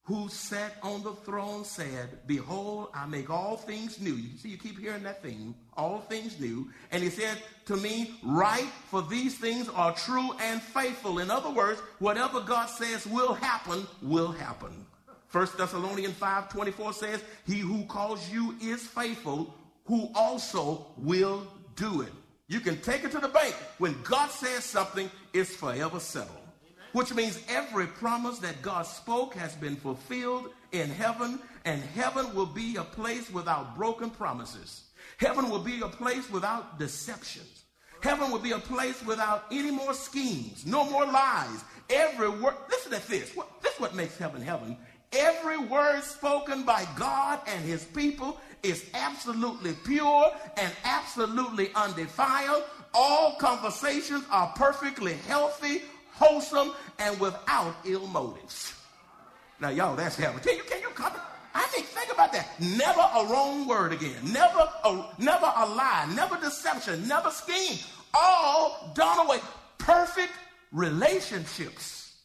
who 0.05 0.27
sat 0.27 0.75
on 0.83 1.01
the 1.01 1.13
throne 1.13 1.63
said, 1.63 2.19
Behold, 2.27 2.89
I 2.93 3.05
make 3.05 3.29
all 3.29 3.55
things 3.55 4.01
new. 4.01 4.13
You 4.13 4.37
see, 4.37 4.49
you 4.49 4.57
keep 4.57 4.77
hearing 4.77 5.03
that 5.03 5.23
theme, 5.23 5.55
all 5.77 5.99
things 6.01 6.39
new. 6.39 6.69
And 6.91 7.01
he 7.01 7.09
said 7.09 7.37
to 7.67 7.77
me, 7.77 8.15
Write, 8.21 8.69
for 8.89 9.01
these 9.01 9.37
things 9.37 9.69
are 9.69 9.93
true 9.95 10.31
and 10.41 10.61
faithful. 10.61 11.19
In 11.19 11.31
other 11.31 11.49
words, 11.49 11.79
whatever 11.99 12.41
God 12.41 12.65
says 12.65 13.07
will 13.07 13.33
happen, 13.33 13.87
will 14.01 14.31
happen. 14.31 14.85
1 15.31 15.47
Thessalonians 15.57 16.15
5 16.15 16.49
24 16.49 16.93
says, 16.93 17.23
He 17.47 17.59
who 17.59 17.85
calls 17.85 18.29
you 18.29 18.55
is 18.61 18.83
faithful, 18.85 19.55
who 19.85 20.09
also 20.15 20.85
will 20.97 21.47
do 21.77 22.01
it. 22.01 22.11
You 22.47 22.59
can 22.59 22.79
take 22.81 23.05
it 23.05 23.11
to 23.11 23.19
the 23.19 23.29
bank. 23.29 23.55
When 23.77 23.95
God 24.03 24.29
says 24.29 24.65
something, 24.65 25.09
it's 25.33 25.55
forever 25.55 25.99
settled. 25.99 26.42
Which 26.93 27.13
means 27.13 27.39
every 27.49 27.87
promise 27.87 28.39
that 28.39 28.61
God 28.61 28.83
spoke 28.85 29.33
has 29.35 29.55
been 29.55 29.75
fulfilled 29.75 30.49
in 30.71 30.89
heaven, 30.89 31.39
and 31.65 31.81
heaven 31.81 32.33
will 32.35 32.45
be 32.45 32.75
a 32.75 32.83
place 32.83 33.29
without 33.31 33.75
broken 33.75 34.09
promises. 34.09 34.83
Heaven 35.17 35.49
will 35.49 35.59
be 35.59 35.81
a 35.81 35.87
place 35.87 36.29
without 36.29 36.79
deceptions. 36.79 37.63
Heaven 38.01 38.31
will 38.31 38.39
be 38.39 38.51
a 38.51 38.59
place 38.59 39.03
without 39.05 39.45
any 39.51 39.71
more 39.71 39.93
schemes, 39.93 40.65
no 40.65 40.89
more 40.89 41.05
lies. 41.05 41.63
Every 41.89 42.29
word, 42.29 42.55
listen 42.69 42.91
to 42.91 43.09
this. 43.09 43.35
What, 43.35 43.61
this 43.61 43.73
is 43.73 43.79
what 43.79 43.95
makes 43.95 44.17
heaven 44.17 44.41
heaven. 44.41 44.77
Every 45.13 45.57
word 45.57 46.01
spoken 46.03 46.63
by 46.63 46.87
God 46.97 47.39
and 47.47 47.63
his 47.63 47.85
people 47.85 48.39
is 48.63 48.83
absolutely 48.93 49.73
pure 49.85 50.31
and 50.57 50.73
absolutely 50.83 51.69
undefiled. 51.75 52.63
All 52.93 53.35
conversations 53.37 54.23
are 54.31 54.51
perfectly 54.55 55.13
healthy, 55.27 55.83
wholesome, 56.23 56.73
and 56.99 57.19
without 57.19 57.75
ill 57.85 58.07
motives. 58.07 58.73
Now, 59.59 59.69
y'all, 59.69 59.95
that's 59.95 60.15
heaven. 60.15 60.41
Can 60.41 60.57
you, 60.57 60.63
can 60.63 60.81
you 60.81 60.89
come? 60.89 61.13
I 61.55 61.63
think, 61.67 61.85
think 61.87 62.11
about 62.11 62.33
that. 62.33 62.59
Never 62.59 62.99
a 62.99 63.25
wrong 63.31 63.67
word 63.67 63.93
again. 63.93 64.19
Never 64.31 64.67
a, 64.83 65.05
never 65.19 65.45
a 65.45 65.65
lie. 65.65 66.11
Never 66.15 66.37
deception. 66.37 67.07
Never 67.07 67.29
scheme. 67.29 67.77
All 68.13 68.91
done 68.95 69.25
away. 69.25 69.39
Perfect 69.77 70.33
relationships. 70.71 72.17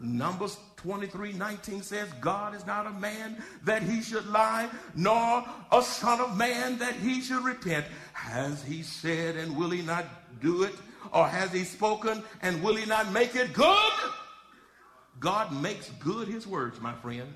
Numbers 0.00 0.56
23 0.76 1.34
19 1.34 1.82
says, 1.82 2.08
God 2.22 2.54
is 2.54 2.66
not 2.66 2.86
a 2.86 2.90
man 2.92 3.36
that 3.64 3.82
he 3.82 4.00
should 4.00 4.26
lie, 4.26 4.68
nor 4.94 5.44
a 5.70 5.82
son 5.82 6.20
of 6.20 6.38
man 6.38 6.78
that 6.78 6.94
he 6.94 7.20
should 7.20 7.44
repent. 7.44 7.84
Has 8.14 8.62
he 8.62 8.82
said, 8.82 9.36
and 9.36 9.56
will 9.56 9.70
he 9.70 9.82
not 9.82 10.06
do 10.40 10.62
it? 10.62 10.74
Or 11.12 11.26
has 11.26 11.52
he 11.52 11.64
spoken, 11.64 12.22
and 12.42 12.62
will 12.62 12.76
he 12.76 12.86
not 12.86 13.12
make 13.12 13.34
it 13.34 13.52
good? 13.52 13.92
God 15.18 15.52
makes 15.52 15.90
good 15.98 16.28
his 16.28 16.46
words, 16.46 16.80
my 16.80 16.94
friend. 16.94 17.32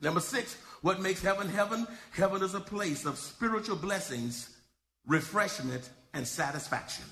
Number 0.00 0.20
six, 0.20 0.56
what 0.82 1.00
makes 1.00 1.22
heaven 1.22 1.48
heaven? 1.48 1.86
Heaven 2.12 2.42
is 2.42 2.54
a 2.54 2.60
place 2.60 3.04
of 3.04 3.18
spiritual 3.18 3.76
blessings, 3.76 4.50
refreshment, 5.06 5.90
and 6.14 6.26
satisfaction. 6.26 7.04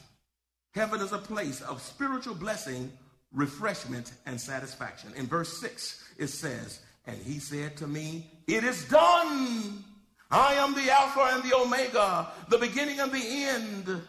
Heaven 0.75 1.01
is 1.01 1.12
a 1.12 1.19
place 1.19 1.61
of 1.62 1.83
spiritual 1.83 2.35
blessing, 2.35 2.93
refreshment, 3.33 4.12
and 4.27 4.41
satisfaction. 4.41 5.12
In 5.17 5.27
verse 5.27 5.59
6, 5.61 6.05
it 6.19 6.29
says, 6.29 6.81
And 7.07 7.17
he 7.17 7.38
said 7.38 7.77
to 7.79 7.87
me, 7.87 8.31
It 8.47 8.64
is 8.64 8.85
done. 8.88 9.85
I 10.31 10.55
am 10.55 10.75
the 10.75 10.91
Alpha 10.91 11.31
and 11.35 11.43
the 11.43 11.57
Omega, 11.57 12.29
the 12.49 12.59
beginning 12.59 13.01
and 13.01 13.11
the 13.11 13.19
end. 13.19 14.03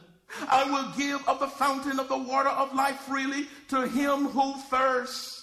I 0.48 0.64
will 0.66 0.92
give 0.98 1.28
of 1.28 1.40
the 1.40 1.48
fountain 1.48 2.00
of 2.00 2.08
the 2.08 2.18
water 2.18 2.50
of 2.50 2.74
life 2.74 3.00
freely 3.02 3.48
to 3.70 3.88
him 3.88 4.26
who 4.26 4.54
thirsts. 4.70 5.40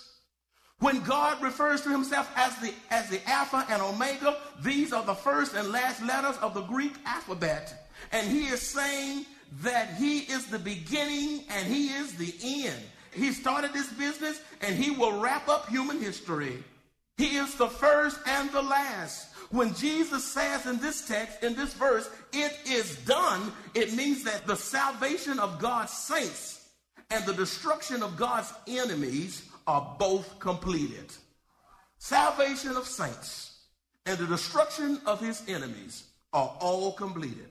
When 0.78 1.00
God 1.04 1.42
refers 1.42 1.80
to 1.82 1.90
himself 1.90 2.30
as 2.36 2.54
the, 2.56 2.72
as 2.90 3.08
the 3.08 3.20
Alpha 3.28 3.64
and 3.70 3.80
Omega, 3.80 4.36
these 4.62 4.92
are 4.92 5.04
the 5.04 5.14
first 5.14 5.54
and 5.54 5.72
last 5.72 6.02
letters 6.02 6.36
of 6.38 6.52
the 6.52 6.62
Greek 6.62 6.92
alphabet. 7.06 7.88
And 8.12 8.28
he 8.28 8.46
is 8.46 8.60
saying 8.60 9.24
that 9.62 9.94
he 9.94 10.20
is 10.20 10.46
the 10.46 10.58
beginning 10.58 11.44
and 11.48 11.66
he 11.66 11.88
is 11.88 12.14
the 12.14 12.34
end. 12.66 12.82
He 13.12 13.32
started 13.32 13.72
this 13.72 13.90
business 13.94 14.40
and 14.60 14.76
he 14.76 14.90
will 14.90 15.18
wrap 15.18 15.48
up 15.48 15.68
human 15.68 15.98
history. 15.98 16.62
He 17.16 17.36
is 17.36 17.54
the 17.54 17.68
first 17.68 18.18
and 18.26 18.50
the 18.50 18.60
last. 18.60 19.28
When 19.50 19.74
Jesus 19.74 20.24
says 20.24 20.66
in 20.66 20.78
this 20.78 21.06
text, 21.06 21.42
in 21.42 21.54
this 21.54 21.72
verse, 21.74 22.10
it 22.32 22.58
is 22.66 22.96
done, 23.04 23.52
it 23.74 23.94
means 23.94 24.24
that 24.24 24.46
the 24.46 24.56
salvation 24.56 25.38
of 25.38 25.58
God's 25.58 25.92
saints 25.92 26.68
and 27.10 27.24
the 27.24 27.32
destruction 27.32 28.02
of 28.02 28.16
God's 28.16 28.52
enemies 28.66 29.44
are 29.66 29.96
both 29.98 30.38
completed. 30.38 31.12
Salvation 31.98 32.76
of 32.76 32.86
saints 32.86 33.58
and 34.04 34.18
the 34.18 34.26
destruction 34.26 35.00
of 35.06 35.20
his 35.20 35.42
enemies 35.48 36.04
are 36.32 36.56
all 36.60 36.92
completed. 36.92 37.48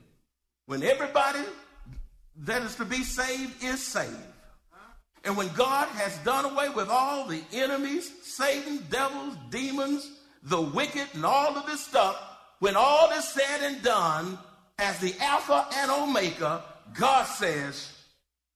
When 0.66 0.82
everybody 0.82 1.40
that 2.38 2.62
is 2.62 2.74
to 2.76 2.84
be 2.84 3.02
saved 3.02 3.62
is 3.62 3.82
saved, 3.82 4.16
and 5.24 5.36
when 5.36 5.48
God 5.54 5.88
has 5.88 6.16
done 6.18 6.44
away 6.44 6.68
with 6.68 6.88
all 6.88 7.26
the 7.26 7.42
enemies, 7.52 8.12
Satan, 8.22 8.84
devils, 8.90 9.36
demons, 9.50 10.08
the 10.46 10.60
wicked, 10.60 11.08
and 11.14 11.24
all 11.24 11.56
of 11.56 11.66
this 11.66 11.84
stuff, 11.84 12.16
when 12.60 12.76
all 12.76 13.10
is 13.10 13.28
said 13.28 13.62
and 13.62 13.82
done, 13.82 14.38
as 14.78 14.98
the 15.00 15.14
Alpha 15.20 15.66
and 15.74 15.90
Omega, 15.90 16.62
God 16.94 17.24
says, 17.24 17.92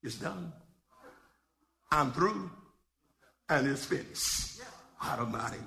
it's 0.02 0.14
done. 0.14 0.52
I'm 1.90 2.12
through. 2.12 2.50
And 3.48 3.66
it's 3.66 3.84
finished. 3.84 4.60
God 5.02 5.18
Almighty. 5.18 5.58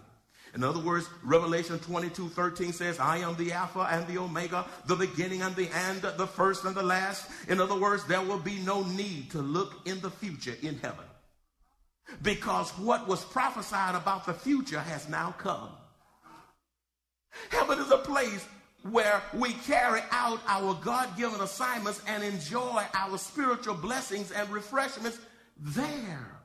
In 0.56 0.64
other 0.64 0.80
words, 0.80 1.10
Revelation 1.24 1.80
22 1.80 2.30
13 2.30 2.72
says, 2.74 3.00
I 3.00 3.18
am 3.18 3.36
the 3.36 3.52
Alpha 3.52 3.88
and 3.92 4.08
the 4.08 4.20
Omega, 4.20 4.66
the 4.86 4.96
beginning 4.96 5.42
and 5.42 5.56
the 5.56 5.70
end, 5.76 6.04
the 6.04 6.28
first 6.28 6.64
and 6.64 6.76
the 6.76 6.84
last. 6.84 7.30
In 7.50 7.60
other 7.60 7.76
words, 7.78 8.06
there 8.06 8.22
will 8.22 8.38
be 8.38 8.60
no 8.60 8.84
need 8.84 9.32
to 9.32 9.40
look 9.40 9.74
in 9.86 10.00
the 10.02 10.12
future 10.12 10.56
in 10.62 10.78
heaven 10.78 11.06
because 12.22 12.70
what 12.72 13.08
was 13.08 13.24
prophesied 13.26 13.96
about 13.96 14.26
the 14.26 14.34
future 14.34 14.80
has 14.80 15.10
now 15.10 15.34
come. 15.38 15.70
Heaven 17.50 17.80
is 17.80 17.92
a 17.92 17.98
place 17.98 18.46
where 18.90 19.22
we 19.34 19.54
carry 19.54 20.02
out 20.12 20.42
our 20.48 20.74
God 20.84 21.16
given 21.18 21.40
assignments 21.40 22.02
and 22.08 22.24
enjoy 22.24 22.84
our 22.94 23.18
spiritual 23.18 23.76
blessings 23.76 24.32
and 24.32 24.50
refreshments 24.50 25.20
there. 25.58 26.42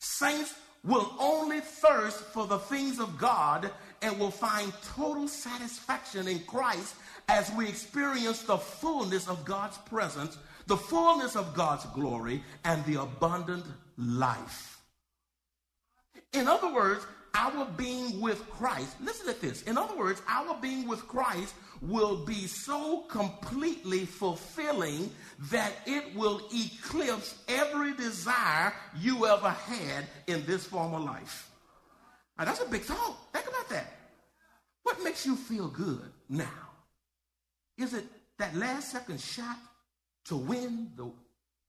Saints 0.00 0.54
will 0.84 1.12
only 1.18 1.60
thirst 1.60 2.18
for 2.18 2.46
the 2.46 2.58
things 2.58 2.98
of 2.98 3.18
God 3.18 3.70
and 4.02 4.18
will 4.18 4.30
find 4.30 4.72
total 4.94 5.28
satisfaction 5.28 6.28
in 6.28 6.40
Christ 6.40 6.94
as 7.28 7.50
we 7.52 7.68
experience 7.68 8.42
the 8.42 8.58
fullness 8.58 9.28
of 9.28 9.44
God's 9.44 9.78
presence, 9.78 10.38
the 10.66 10.76
fullness 10.76 11.34
of 11.34 11.54
God's 11.54 11.84
glory, 11.86 12.42
and 12.64 12.84
the 12.84 13.00
abundant 13.00 13.64
life. 13.96 14.80
In 16.32 16.46
other 16.46 16.72
words, 16.72 17.04
our 17.36 17.66
being 17.76 18.20
with 18.20 18.48
Christ, 18.50 18.96
listen 19.00 19.32
to 19.32 19.40
this. 19.40 19.62
In 19.62 19.76
other 19.76 19.96
words, 19.96 20.22
our 20.26 20.56
being 20.60 20.88
with 20.88 21.06
Christ 21.06 21.54
will 21.82 22.24
be 22.24 22.46
so 22.46 23.02
completely 23.02 24.06
fulfilling 24.06 25.10
that 25.50 25.72
it 25.84 26.14
will 26.14 26.40
eclipse 26.52 27.34
every 27.48 27.94
desire 27.94 28.72
you 28.98 29.26
ever 29.26 29.50
had 29.50 30.06
in 30.26 30.44
this 30.46 30.66
former 30.66 30.98
life. 30.98 31.50
Now, 32.38 32.46
that's 32.46 32.62
a 32.62 32.68
big 32.68 32.82
thought. 32.82 33.16
Think 33.32 33.46
about 33.46 33.68
that. 33.68 33.92
What 34.82 35.02
makes 35.02 35.26
you 35.26 35.36
feel 35.36 35.68
good 35.68 36.10
now? 36.28 36.46
Is 37.78 37.92
it 37.92 38.04
that 38.38 38.54
last 38.54 38.92
second 38.92 39.20
shot 39.20 39.58
to 40.26 40.36
win 40.36 40.90
the, 40.96 41.10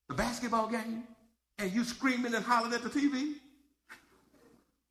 the 0.07 0.15
basketball 0.15 0.67
game 0.67 1.03
and 1.57 1.71
you 1.71 1.83
screaming 1.83 2.33
and 2.33 2.45
hollering 2.45 2.73
at 2.73 2.83
the 2.83 2.89
TV? 2.89 3.35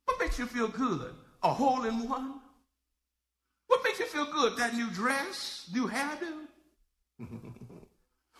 What 0.07 0.19
makes 0.19 0.39
you 0.39 0.45
feel 0.45 0.69
good? 0.69 1.13
A 1.43 1.53
hole 1.53 1.83
in 1.83 2.07
one? 2.07 2.39
What 3.67 3.83
makes 3.83 3.99
you 3.99 4.05
feel 4.05 4.31
good? 4.31 4.57
That 4.57 4.73
new 4.73 4.89
dress, 4.89 5.69
new 5.73 5.87
hairdo? 5.87 6.47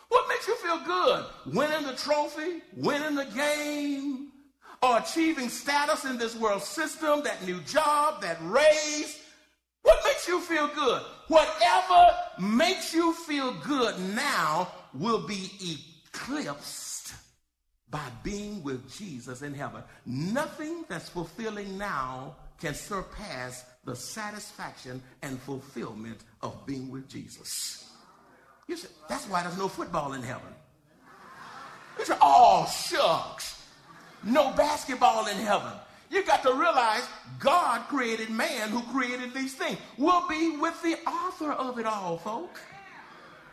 what 0.07 0.29
makes 0.29 0.47
you 0.47 0.55
feel 0.55 0.79
good? 0.85 1.25
Winning 1.53 1.85
the 1.85 1.93
trophy, 1.93 2.61
winning 2.75 3.15
the 3.15 3.25
game, 3.25 4.29
or 4.81 4.99
achieving 4.99 5.49
status 5.49 6.05
in 6.05 6.17
this 6.17 6.35
world 6.35 6.63
system, 6.63 7.21
that 7.23 7.45
new 7.45 7.59
job, 7.61 8.21
that 8.21 8.37
raise? 8.41 9.19
What 9.83 9.99
makes 10.05 10.27
you 10.27 10.39
feel 10.39 10.69
good? 10.69 11.01
Whatever 11.27 12.15
makes 12.39 12.93
you 12.93 13.13
feel 13.13 13.53
good 13.65 13.99
now 14.15 14.71
will 14.93 15.27
be 15.27 15.51
eclipsed 16.13 16.86
by 17.89 18.03
being 18.23 18.63
with 18.63 18.91
Jesus 18.97 19.41
in 19.41 19.53
heaven. 19.53 19.83
Nothing 20.05 20.83
that's 20.89 21.09
fulfilling 21.09 21.77
now 21.77 22.35
can 22.59 22.73
surpass 22.73 23.65
the 23.85 23.95
satisfaction 23.95 25.01
and 25.21 25.39
fulfillment 25.39 26.19
of 26.41 26.65
being 26.65 26.91
with 26.91 27.07
Jesus. 27.07 27.89
You 28.67 28.75
say, 28.75 28.89
that's 29.07 29.25
why 29.29 29.43
there's 29.43 29.57
no 29.57 29.69
football 29.69 30.13
in 30.13 30.21
heaven. 30.21 30.53
You 31.97 32.05
say, 32.05 32.17
oh, 32.21 32.67
shucks. 32.67 33.63
No 34.23 34.51
basketball 34.51 35.27
in 35.27 35.37
heaven. 35.37 35.71
You 36.09 36.25
got 36.25 36.43
to 36.43 36.53
realize 36.53 37.07
God 37.39 37.87
created 37.87 38.29
man 38.29 38.69
who 38.69 38.81
created 38.93 39.33
these 39.33 39.53
things. 39.53 39.77
We'll 39.97 40.27
be 40.27 40.57
with 40.57 40.81
the 40.81 40.95
author 41.07 41.51
of 41.51 41.79
it 41.79 41.85
all, 41.85 42.17
folks. 42.17 42.59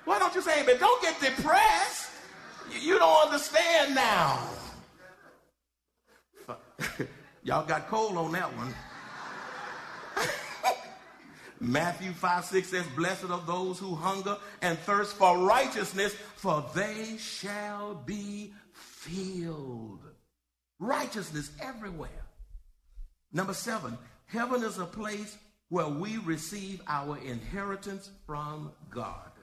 Why 0.04 0.18
don't 0.18 0.34
you 0.34 0.42
say, 0.42 0.64
but 0.64 0.80
don't 0.80 1.02
get 1.02 1.20
depressed. 1.20 2.10
You 2.80 2.98
don't 2.98 3.26
understand 3.26 3.94
now. 3.94 4.48
Y'all 7.42 7.66
got 7.66 7.88
cold 7.88 8.16
on 8.16 8.32
that 8.32 8.50
one. 8.56 8.74
Matthew 11.60 12.12
5 12.12 12.44
6 12.44 12.68
says, 12.68 12.86
Blessed 12.96 13.30
are 13.30 13.42
those 13.46 13.78
who 13.78 13.94
hunger 13.94 14.36
and 14.62 14.78
thirst 14.80 15.16
for 15.16 15.38
righteousness, 15.38 16.14
for 16.36 16.64
they 16.74 17.16
shall 17.18 17.94
be 17.94 18.52
filled. 18.72 20.00
Righteousness 20.78 21.50
everywhere. 21.60 22.10
Number 23.32 23.54
seven, 23.54 23.98
heaven 24.26 24.62
is 24.62 24.78
a 24.78 24.86
place 24.86 25.36
where 25.68 25.88
we 25.88 26.18
receive 26.18 26.80
our 26.86 27.18
inheritance 27.18 28.10
from 28.26 28.72
God. 28.90 29.33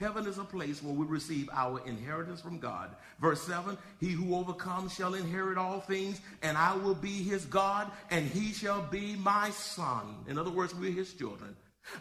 Heaven 0.00 0.26
is 0.26 0.38
a 0.38 0.44
place 0.44 0.82
where 0.82 0.94
we 0.94 1.04
receive 1.04 1.50
our 1.52 1.86
inheritance 1.86 2.40
from 2.40 2.58
God. 2.58 2.88
Verse 3.20 3.42
7 3.42 3.76
He 4.00 4.08
who 4.08 4.34
overcomes 4.34 4.94
shall 4.94 5.12
inherit 5.12 5.58
all 5.58 5.80
things, 5.80 6.22
and 6.42 6.56
I 6.56 6.74
will 6.74 6.94
be 6.94 7.22
his 7.22 7.44
God, 7.44 7.90
and 8.10 8.26
he 8.26 8.54
shall 8.54 8.80
be 8.80 9.14
my 9.16 9.50
son. 9.50 10.16
In 10.26 10.38
other 10.38 10.50
words, 10.50 10.74
we're 10.74 10.90
his 10.90 11.12
children. 11.12 11.54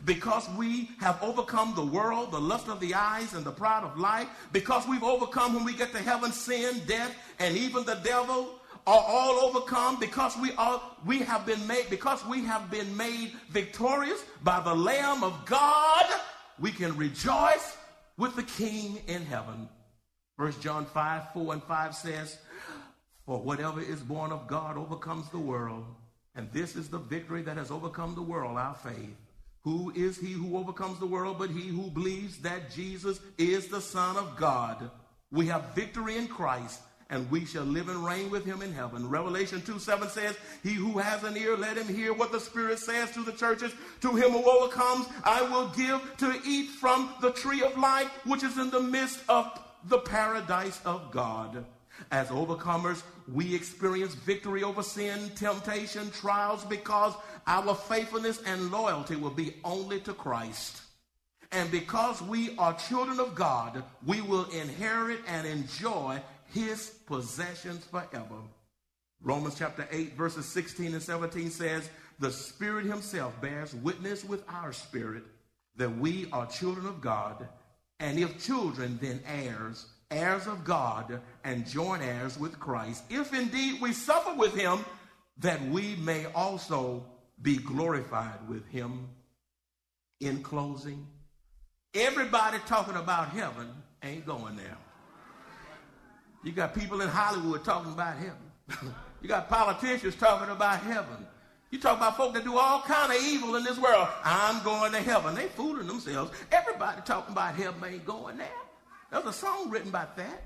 Because 0.05 0.47
we 0.57 0.89
have 1.01 1.21
overcome 1.21 1.73
the 1.75 1.85
world, 1.85 2.31
the 2.31 2.39
lust 2.39 2.69
of 2.69 2.79
the 2.79 2.93
eyes, 2.93 3.33
and 3.33 3.43
the 3.43 3.51
pride 3.51 3.83
of 3.83 3.99
life, 3.99 4.29
because 4.53 4.87
we've 4.87 5.03
overcome 5.03 5.53
when 5.53 5.65
we 5.65 5.73
get 5.73 5.91
to 5.91 5.99
heaven 5.99 6.31
sin, 6.31 6.81
death, 6.87 7.13
and 7.37 7.57
even 7.57 7.83
the 7.83 7.95
devil, 7.95 8.61
are 8.87 9.05
all 9.07 9.49
overcome 9.49 9.99
because 9.99 10.37
we 10.37 10.53
are 10.53 10.81
we 11.05 11.19
have 11.19 11.45
been 11.45 11.67
made 11.67 11.85
because 11.89 12.25
we 12.25 12.43
have 12.45 12.71
been 12.71 12.95
made 12.95 13.33
victorious 13.49 14.23
by 14.41 14.59
the 14.61 14.73
lamb 14.73 15.21
of 15.21 15.45
god 15.45 16.05
we 16.59 16.71
can 16.71 16.95
rejoice 16.95 17.77
with 18.19 18.35
the 18.35 18.43
king 18.43 19.01
in 19.07 19.25
heaven. 19.25 19.67
First 20.37 20.61
John 20.61 20.85
5, 20.85 21.33
4 21.33 21.53
and 21.53 21.63
5 21.63 21.95
says, 21.95 22.37
For 23.25 23.39
whatever 23.39 23.81
is 23.81 24.01
born 24.01 24.31
of 24.31 24.45
God 24.45 24.77
overcomes 24.77 25.29
the 25.29 25.39
world. 25.39 25.85
And 26.35 26.51
this 26.51 26.75
is 26.75 26.89
the 26.89 26.99
victory 26.99 27.41
that 27.43 27.57
has 27.57 27.71
overcome 27.71 28.15
the 28.15 28.21
world, 28.21 28.57
our 28.57 28.75
faith. 28.75 29.15
Who 29.63 29.91
is 29.95 30.17
he 30.17 30.33
who 30.33 30.57
overcomes 30.57 30.99
the 30.99 31.05
world 31.05 31.37
but 31.39 31.49
he 31.49 31.67
who 31.67 31.89
believes 31.89 32.37
that 32.39 32.71
Jesus 32.71 33.19
is 33.37 33.67
the 33.67 33.81
Son 33.81 34.17
of 34.17 34.35
God? 34.35 34.91
We 35.31 35.47
have 35.47 35.75
victory 35.75 36.17
in 36.17 36.27
Christ 36.27 36.81
and 37.09 37.29
we 37.31 37.43
shall 37.45 37.63
live 37.63 37.89
and 37.89 38.05
reign 38.05 38.29
with 38.29 38.45
him 38.45 38.61
in 38.61 38.71
heaven. 38.71 39.09
Revelation 39.09 39.61
2 39.61 39.79
7 39.79 40.09
says, 40.09 40.37
He 40.61 40.73
who 40.73 40.99
has 40.99 41.23
an 41.23 41.35
ear, 41.37 41.57
let 41.57 41.77
him 41.77 41.87
hear 41.87 42.13
what 42.13 42.31
the 42.31 42.39
Spirit 42.39 42.77
says 42.79 43.11
to 43.11 43.23
the 43.23 43.31
churches. 43.31 43.73
To 44.01 44.15
him 44.15 44.31
who 44.31 44.49
overcomes, 44.49 45.07
I 45.23 45.41
will 45.41 45.69
give 45.69 46.01
to 46.17 46.39
eat 46.45 46.69
from 46.69 47.09
the 47.21 47.31
tree 47.31 47.63
of 47.63 47.77
life, 47.77 48.09
which 48.25 48.43
is 48.43 48.57
in 48.57 48.69
the 48.69 48.81
midst 48.81 49.21
of 49.27 49.59
the 49.85 49.99
paradise 49.99 50.79
of 50.85 51.11
God. 51.11 51.65
As 52.11 52.27
overcomers, 52.29 53.01
we 53.31 53.53
experience 53.55 54.13
victory 54.13 54.63
over 54.63 54.83
sin, 54.83 55.31
temptation, 55.35 56.11
trials, 56.11 56.63
because 56.65 57.13
our 57.47 57.75
faithfulness 57.75 58.41
and 58.45 58.71
loyalty 58.71 59.15
will 59.15 59.31
be 59.31 59.55
only 59.63 59.99
to 60.01 60.13
Christ. 60.13 60.81
And 61.51 61.71
because 61.71 62.21
we 62.21 62.55
are 62.57 62.73
children 62.73 63.19
of 63.19 63.33
God, 63.33 63.83
we 64.05 64.21
will 64.21 64.45
inherit 64.45 65.19
and 65.27 65.47
enjoy 65.47 66.21
his 66.53 66.89
possessions 67.05 67.85
forever. 67.85 68.41
Romans 69.21 69.55
chapter 69.57 69.87
8, 69.91 70.15
verses 70.15 70.45
16 70.45 70.93
and 70.93 71.03
17 71.03 71.49
says, 71.49 71.89
The 72.19 72.31
Spirit 72.31 72.85
Himself 72.85 73.39
bears 73.41 73.73
witness 73.75 74.23
with 74.23 74.43
our 74.47 74.71
spirit 74.71 75.23
that 75.75 75.97
we 75.97 76.27
are 76.31 76.45
children 76.45 76.85
of 76.85 77.01
God, 77.01 77.47
and 77.99 78.17
if 78.17 78.43
children, 78.43 78.97
then 79.01 79.21
heirs, 79.25 79.87
heirs 80.09 80.47
of 80.47 80.63
God, 80.63 81.21
and 81.43 81.67
joint 81.67 82.01
heirs 82.01 82.39
with 82.39 82.59
Christ, 82.59 83.03
if 83.09 83.33
indeed 83.33 83.81
we 83.81 83.93
suffer 83.93 84.33
with 84.33 84.55
Him, 84.55 84.83
that 85.37 85.61
we 85.69 85.95
may 85.97 86.25
also 86.27 87.05
be 87.41 87.57
glorified 87.57 88.47
with 88.47 88.65
Him. 88.67 89.07
In 90.19 90.43
closing, 90.43 91.07
everybody 91.93 92.57
talking 92.65 92.97
about 92.97 93.29
heaven 93.29 93.69
ain't 94.03 94.25
going 94.25 94.57
there. 94.57 94.77
You 96.43 96.51
got 96.51 96.73
people 96.73 97.01
in 97.01 97.09
Hollywood 97.09 97.63
talking 97.63 97.91
about 97.91 98.15
heaven. 98.17 98.93
you 99.21 99.27
got 99.27 99.49
politicians 99.49 100.15
talking 100.15 100.49
about 100.49 100.79
heaven. 100.79 101.25
You 101.71 101.79
talk 101.79 101.97
about 101.97 102.17
folk 102.17 102.33
that 102.33 102.43
do 102.43 102.57
all 102.57 102.81
kind 102.81 103.11
of 103.11 103.21
evil 103.21 103.55
in 103.55 103.63
this 103.63 103.77
world. 103.77 104.07
I'm 104.23 104.63
going 104.63 104.91
to 104.93 105.01
heaven. 105.01 105.35
They 105.35 105.47
fooling 105.49 105.87
themselves. 105.87 106.31
Everybody 106.51 107.01
talking 107.05 107.33
about 107.33 107.55
heaven 107.55 107.83
ain't 107.85 108.05
going 108.05 108.37
there. 108.37 108.47
There's 109.11 109.25
a 109.25 109.33
song 109.33 109.69
written 109.69 109.89
about 109.89 110.17
that. 110.17 110.45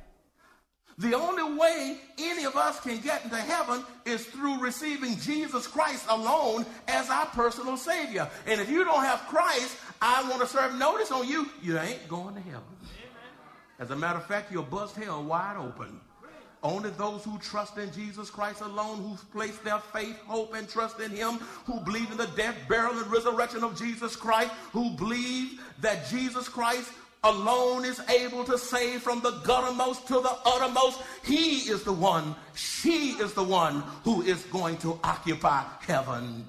The 0.98 1.16
only 1.16 1.58
way 1.58 1.98
any 2.20 2.44
of 2.44 2.56
us 2.56 2.80
can 2.80 3.00
get 3.00 3.24
into 3.24 3.38
heaven 3.38 3.84
is 4.06 4.26
through 4.26 4.60
receiving 4.60 5.18
Jesus 5.18 5.66
Christ 5.66 6.06
alone 6.08 6.66
as 6.88 7.10
our 7.10 7.26
personal 7.28 7.78
Savior. 7.78 8.30
And 8.46 8.62
if 8.62 8.70
you 8.70 8.84
don't 8.84 9.04
have 9.04 9.22
Christ, 9.28 9.76
I 10.02 10.28
want 10.30 10.42
to 10.42 10.48
serve 10.48 10.76
notice 10.76 11.12
on 11.12 11.28
you. 11.28 11.50
You 11.64 11.80
ain't 11.80 12.08
going 12.08 12.36
to 12.36 12.42
heaven. 12.42 12.62
As 13.80 13.90
a 13.92 13.96
matter 13.96 14.20
of 14.20 14.26
fact, 14.28 14.52
you'll 14.52 14.64
bust 14.64 14.96
hell 14.96 15.24
wide 15.24 15.58
open. 15.58 16.00
Only 16.64 16.92
those 16.92 17.26
who 17.26 17.38
trust 17.40 17.78
in 17.78 17.92
Jesus 17.92 18.30
Christ 18.30 18.62
alone, 18.62 19.00
who 19.00 19.18
place 19.38 19.58
their 19.60 19.80
faith, 19.80 20.18
hope, 20.26 20.56
and 20.56 20.68
trust 20.70 21.02
in 21.02 21.12
Him, 21.12 21.34
who 21.66 21.82
believe 21.82 22.10
in 22.10 22.18
the 22.18 22.32
death, 22.38 22.56
burial, 22.70 22.98
and 22.98 23.12
resurrection 23.12 23.66
of 23.66 23.78
Jesus 23.78 24.16
Christ, 24.16 24.52
who 24.72 24.92
believe 24.92 25.60
that 25.82 26.08
Jesus 26.08 26.48
Christ 26.48 26.90
alone 27.26 27.84
is 27.84 28.00
able 28.10 28.46
to 28.46 28.58
save 28.58 29.02
from 29.02 29.20
the 29.22 29.32
guttermost 29.44 30.08
to 30.08 30.14
the 30.14 30.38
uttermost. 30.46 31.02
He 31.24 31.70
is 31.70 31.84
the 31.84 31.94
one, 31.94 32.34
she 32.56 33.12
is 33.12 33.34
the 33.34 33.44
one 33.44 33.84
who 34.06 34.22
is 34.22 34.44
going 34.46 34.78
to 34.78 35.00
occupy 35.04 35.66
heaven. 35.82 36.46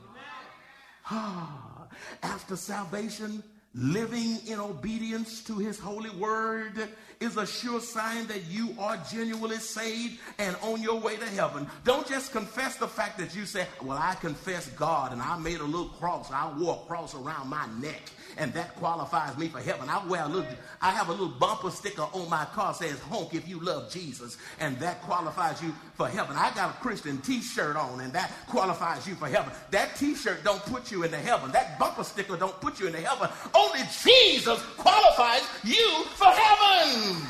Ah, 1.11 1.87
after 2.23 2.55
salvation, 2.55 3.43
living 3.75 4.39
in 4.47 4.61
obedience 4.61 5.43
to 5.45 5.59
his 5.59 5.79
holy 5.79 6.11
word 6.11 6.89
is 7.21 7.37
a 7.37 7.47
sure 7.47 7.81
sign 7.81 8.27
that 8.27 8.47
you 8.51 8.75
are 8.79 8.97
genuinely 9.11 9.59
saved 9.59 10.19
and 10.39 10.57
on 10.63 10.83
your 10.83 11.01
way 11.01 11.17
to 11.17 11.27
heaven. 11.27 11.67
Don't 11.85 12.07
just 12.07 12.33
confess 12.33 12.77
the 12.77 12.89
fact 12.89 13.19
that 13.19 13.35
you 13.35 13.47
say, 13.47 13.67
Well, 13.83 13.99
I 13.99 14.15
confess 14.17 14.69
God 14.71 15.13
and 15.13 15.23
I 15.23 15.39
made 15.39 15.61
a 15.61 15.65
little 15.65 15.89
cross. 15.89 16.31
I 16.31 16.53
wore 16.59 16.81
a 16.83 16.87
cross 16.87 17.15
around 17.15 17.49
my 17.49 17.67
neck 17.81 18.03
and 18.37 18.53
that 18.55 18.75
qualifies 18.77 19.37
me 19.39 19.49
for 19.49 19.61
heaven. 19.61 19.89
I 19.89 20.05
wear 20.07 20.25
a 20.25 20.29
little, 20.29 20.47
I 20.81 20.91
have 20.91 21.09
a 21.09 21.13
little 21.13 21.29
bumper 21.29 21.71
sticker 21.71 22.03
on 22.03 22.29
my 22.29 22.45
car 22.47 22.75
says 22.75 22.99
honk 23.01 23.35
if 23.35 23.49
you 23.49 23.61
love 23.61 23.91
Jesus, 23.91 24.37
and 24.61 24.79
that 24.79 25.03
qualifies 25.03 25.63
you 25.63 25.75
for 25.95 26.09
heaven. 26.09 26.37
I 26.37 26.53
got 26.55 26.71
a 26.71 26.79
Christian 26.79 27.19
t-shirt 27.19 27.77
on, 27.77 28.01
and 28.01 28.13
that 28.13 28.33
qualifies 28.49 29.07
you 29.07 29.15
for 29.15 29.27
heaven. 29.27 29.53
That 29.71 29.97
t-shirt 29.97 30.45
don't 30.45 30.63
put 30.63 30.91
you 30.91 31.05
into 31.05 31.19
heaven. 31.19 31.53
That 31.53 31.79
bumper 31.79 32.05
sticker 32.05 32.37
don't 32.37 32.59
put 32.61 32.81
you 32.81 32.87
into 32.87 33.01
heaven. 33.01 33.29
Only 33.55 33.81
Jesus 34.03 34.61
qualifies 34.77 35.43
you 35.65 36.05
for 36.15 36.27
heaven. 36.27 37.23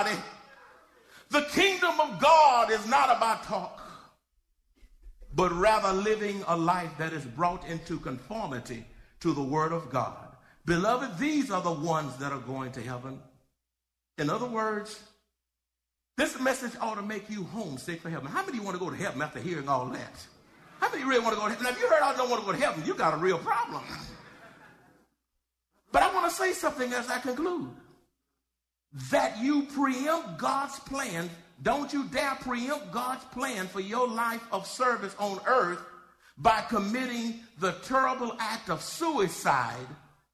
Almighty, 0.00 0.22
the 1.30 1.42
kingdom 1.52 2.00
of 2.00 2.20
God 2.20 2.70
is 2.70 2.86
not 2.86 3.16
about 3.16 3.44
talk 3.44 3.80
but 5.34 5.52
rather 5.52 5.92
living 5.92 6.42
a 6.48 6.56
life 6.56 6.90
that 6.98 7.12
is 7.12 7.24
brought 7.24 7.66
into 7.68 7.98
conformity 7.98 8.84
to 9.20 9.32
the 9.32 9.42
Word 9.42 9.72
of 9.72 9.90
God. 9.90 10.16
Beloved, 10.66 11.18
these 11.18 11.50
are 11.50 11.62
the 11.62 11.72
ones 11.72 12.16
that 12.16 12.32
are 12.32 12.40
going 12.40 12.72
to 12.72 12.82
heaven. 12.82 13.20
In 14.18 14.28
other 14.28 14.46
words, 14.46 15.00
this 16.16 16.38
message 16.40 16.72
ought 16.80 16.96
to 16.96 17.02
make 17.02 17.30
you 17.30 17.44
homesick 17.44 18.00
for 18.00 18.10
heaven. 18.10 18.26
How 18.26 18.44
many 18.44 18.60
want 18.60 18.76
to 18.76 18.84
go 18.84 18.90
to 18.90 18.96
heaven 18.96 19.22
after 19.22 19.38
hearing 19.38 19.68
all 19.68 19.86
that? 19.86 20.26
How 20.80 20.90
many 20.90 21.04
really 21.04 21.20
want 21.20 21.34
to 21.34 21.40
go 21.40 21.46
to 21.46 21.52
heaven? 21.52 21.64
Now, 21.64 21.70
if 21.70 21.80
you 21.80 21.88
heard 21.88 22.02
I 22.02 22.16
don't 22.16 22.28
want 22.28 22.42
to 22.42 22.46
go 22.46 22.52
to 22.52 22.58
heaven, 22.58 22.84
you 22.84 22.94
got 22.94 23.14
a 23.14 23.16
real 23.16 23.38
problem. 23.38 23.82
But 25.92 26.02
I 26.02 26.12
want 26.12 26.30
to 26.30 26.36
say 26.36 26.52
something 26.52 26.92
as 26.92 27.08
I 27.08 27.18
conclude. 27.20 27.70
That 29.10 29.38
you 29.38 29.62
preempt 29.62 30.38
God's 30.38 30.78
plan. 30.80 31.30
Don't 31.62 31.92
you 31.92 32.04
dare 32.04 32.36
preempt 32.40 32.92
God's 32.92 33.24
plan 33.26 33.68
for 33.68 33.80
your 33.80 34.08
life 34.08 34.42
of 34.50 34.66
service 34.66 35.14
on 35.18 35.40
earth 35.46 35.80
by 36.38 36.62
committing 36.62 37.40
the 37.58 37.72
terrible 37.84 38.34
act 38.40 38.70
of 38.70 38.82
suicide 38.82 39.86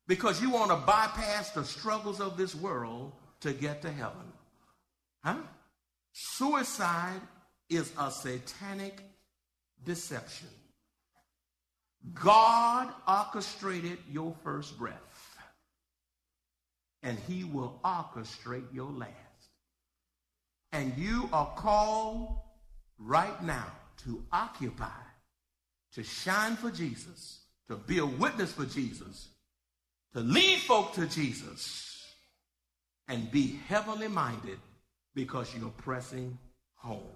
because 0.06 0.40
you 0.40 0.50
want 0.50 0.70
to 0.70 0.76
bypass 0.76 1.50
the 1.50 1.64
struggles 1.64 2.20
of 2.20 2.36
this 2.36 2.54
world 2.54 3.12
to 3.40 3.52
get 3.52 3.82
to 3.82 3.90
heaven. 3.90 4.32
Huh? 5.24 5.36
Suicide 6.12 7.20
is 7.68 7.92
a 7.98 8.10
satanic 8.10 9.02
deception. 9.84 10.48
God 12.14 12.92
orchestrated 13.08 13.98
your 14.10 14.34
first 14.44 14.78
breath, 14.78 14.94
and 17.06 17.16
He 17.28 17.44
will 17.44 17.78
orchestrate 17.84 18.74
your 18.74 18.90
last. 18.90 19.12
And 20.72 20.92
you 20.98 21.28
are 21.32 21.54
called 21.56 22.40
right 22.98 23.40
now 23.44 23.70
to 24.04 24.24
occupy, 24.32 25.04
to 25.92 26.02
shine 26.02 26.56
for 26.56 26.68
Jesus, 26.68 27.42
to 27.68 27.76
be 27.76 27.98
a 27.98 28.06
witness 28.06 28.52
for 28.52 28.64
Jesus, 28.64 29.28
to 30.14 30.20
lead 30.20 30.58
folk 30.58 30.94
to 30.94 31.06
Jesus, 31.06 32.04
and 33.06 33.30
be 33.30 33.60
heavenly 33.68 34.08
minded 34.08 34.58
because 35.14 35.54
you're 35.54 35.70
pressing 35.70 36.36
home. 36.74 37.14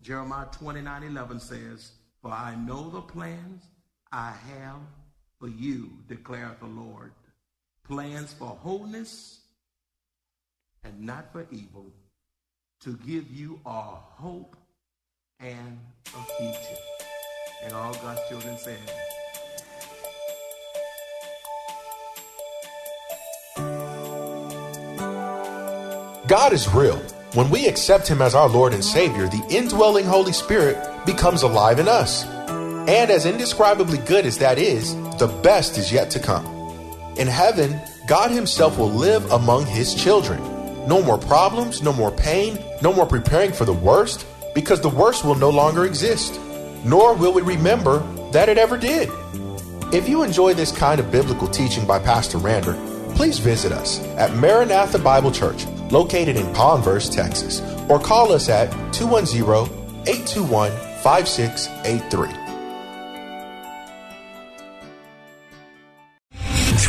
Jeremiah 0.00 0.46
29 0.52 1.02
11 1.02 1.40
says, 1.40 1.92
For 2.22 2.30
I 2.30 2.54
know 2.54 2.88
the 2.88 3.02
plans 3.02 3.62
I 4.10 4.32
have 4.56 4.80
for 5.38 5.48
you, 5.48 5.90
declares 6.08 6.56
the 6.60 6.66
Lord. 6.66 7.12
Plans 7.86 8.32
for 8.32 8.48
wholeness 8.48 9.40
and 10.84 11.00
not 11.00 11.32
for 11.32 11.46
evil, 11.50 11.86
to 12.80 12.96
give 13.06 13.30
you 13.30 13.60
a 13.66 13.80
hope 13.80 14.56
and 15.38 15.78
a 16.06 16.22
future. 16.38 16.80
And 17.64 17.72
all 17.74 17.92
God's 17.94 18.20
children 18.28 18.56
said, 18.58 18.78
God 26.26 26.52
is 26.52 26.72
real. 26.72 26.96
When 27.34 27.50
we 27.50 27.66
accept 27.66 28.08
Him 28.08 28.22
as 28.22 28.34
our 28.34 28.48
Lord 28.48 28.72
and 28.72 28.84
Savior, 28.84 29.26
the 29.28 29.44
indwelling 29.50 30.06
Holy 30.06 30.32
Spirit 30.32 30.78
becomes 31.04 31.42
alive 31.42 31.78
in 31.78 31.88
us. 31.88 32.24
And 32.24 33.10
as 33.10 33.26
indescribably 33.26 33.98
good 33.98 34.24
as 34.26 34.38
that 34.38 34.58
is, 34.58 34.94
the 35.18 35.26
best 35.42 35.76
is 35.76 35.92
yet 35.92 36.10
to 36.12 36.20
come. 36.20 36.59
In 37.20 37.26
heaven, 37.26 37.78
God 38.06 38.30
Himself 38.30 38.78
will 38.78 38.88
live 38.88 39.30
among 39.30 39.66
His 39.66 39.94
children. 39.94 40.40
No 40.88 41.02
more 41.02 41.18
problems, 41.18 41.82
no 41.82 41.92
more 41.92 42.10
pain, 42.10 42.58
no 42.80 42.94
more 42.94 43.04
preparing 43.04 43.52
for 43.52 43.66
the 43.66 43.74
worst, 43.74 44.26
because 44.54 44.80
the 44.80 44.88
worst 44.88 45.22
will 45.22 45.34
no 45.34 45.50
longer 45.50 45.84
exist. 45.84 46.40
Nor 46.82 47.14
will 47.14 47.34
we 47.34 47.42
remember 47.42 47.98
that 48.32 48.48
it 48.48 48.56
ever 48.56 48.78
did. 48.78 49.10
If 49.92 50.08
you 50.08 50.22
enjoy 50.22 50.54
this 50.54 50.72
kind 50.72 50.98
of 50.98 51.12
biblical 51.12 51.46
teaching 51.46 51.86
by 51.86 51.98
Pastor 51.98 52.38
Rander, 52.38 52.74
please 53.16 53.38
visit 53.38 53.70
us 53.70 54.02
at 54.16 54.34
Maranatha 54.36 54.98
Bible 54.98 55.30
Church 55.30 55.66
located 55.90 56.36
in 56.36 56.54
Converse, 56.54 57.10
Texas, 57.10 57.60
or 57.90 58.00
call 58.00 58.32
us 58.32 58.48
at 58.48 58.70
210 58.94 59.44
821 60.08 60.70
5683. 61.02 62.49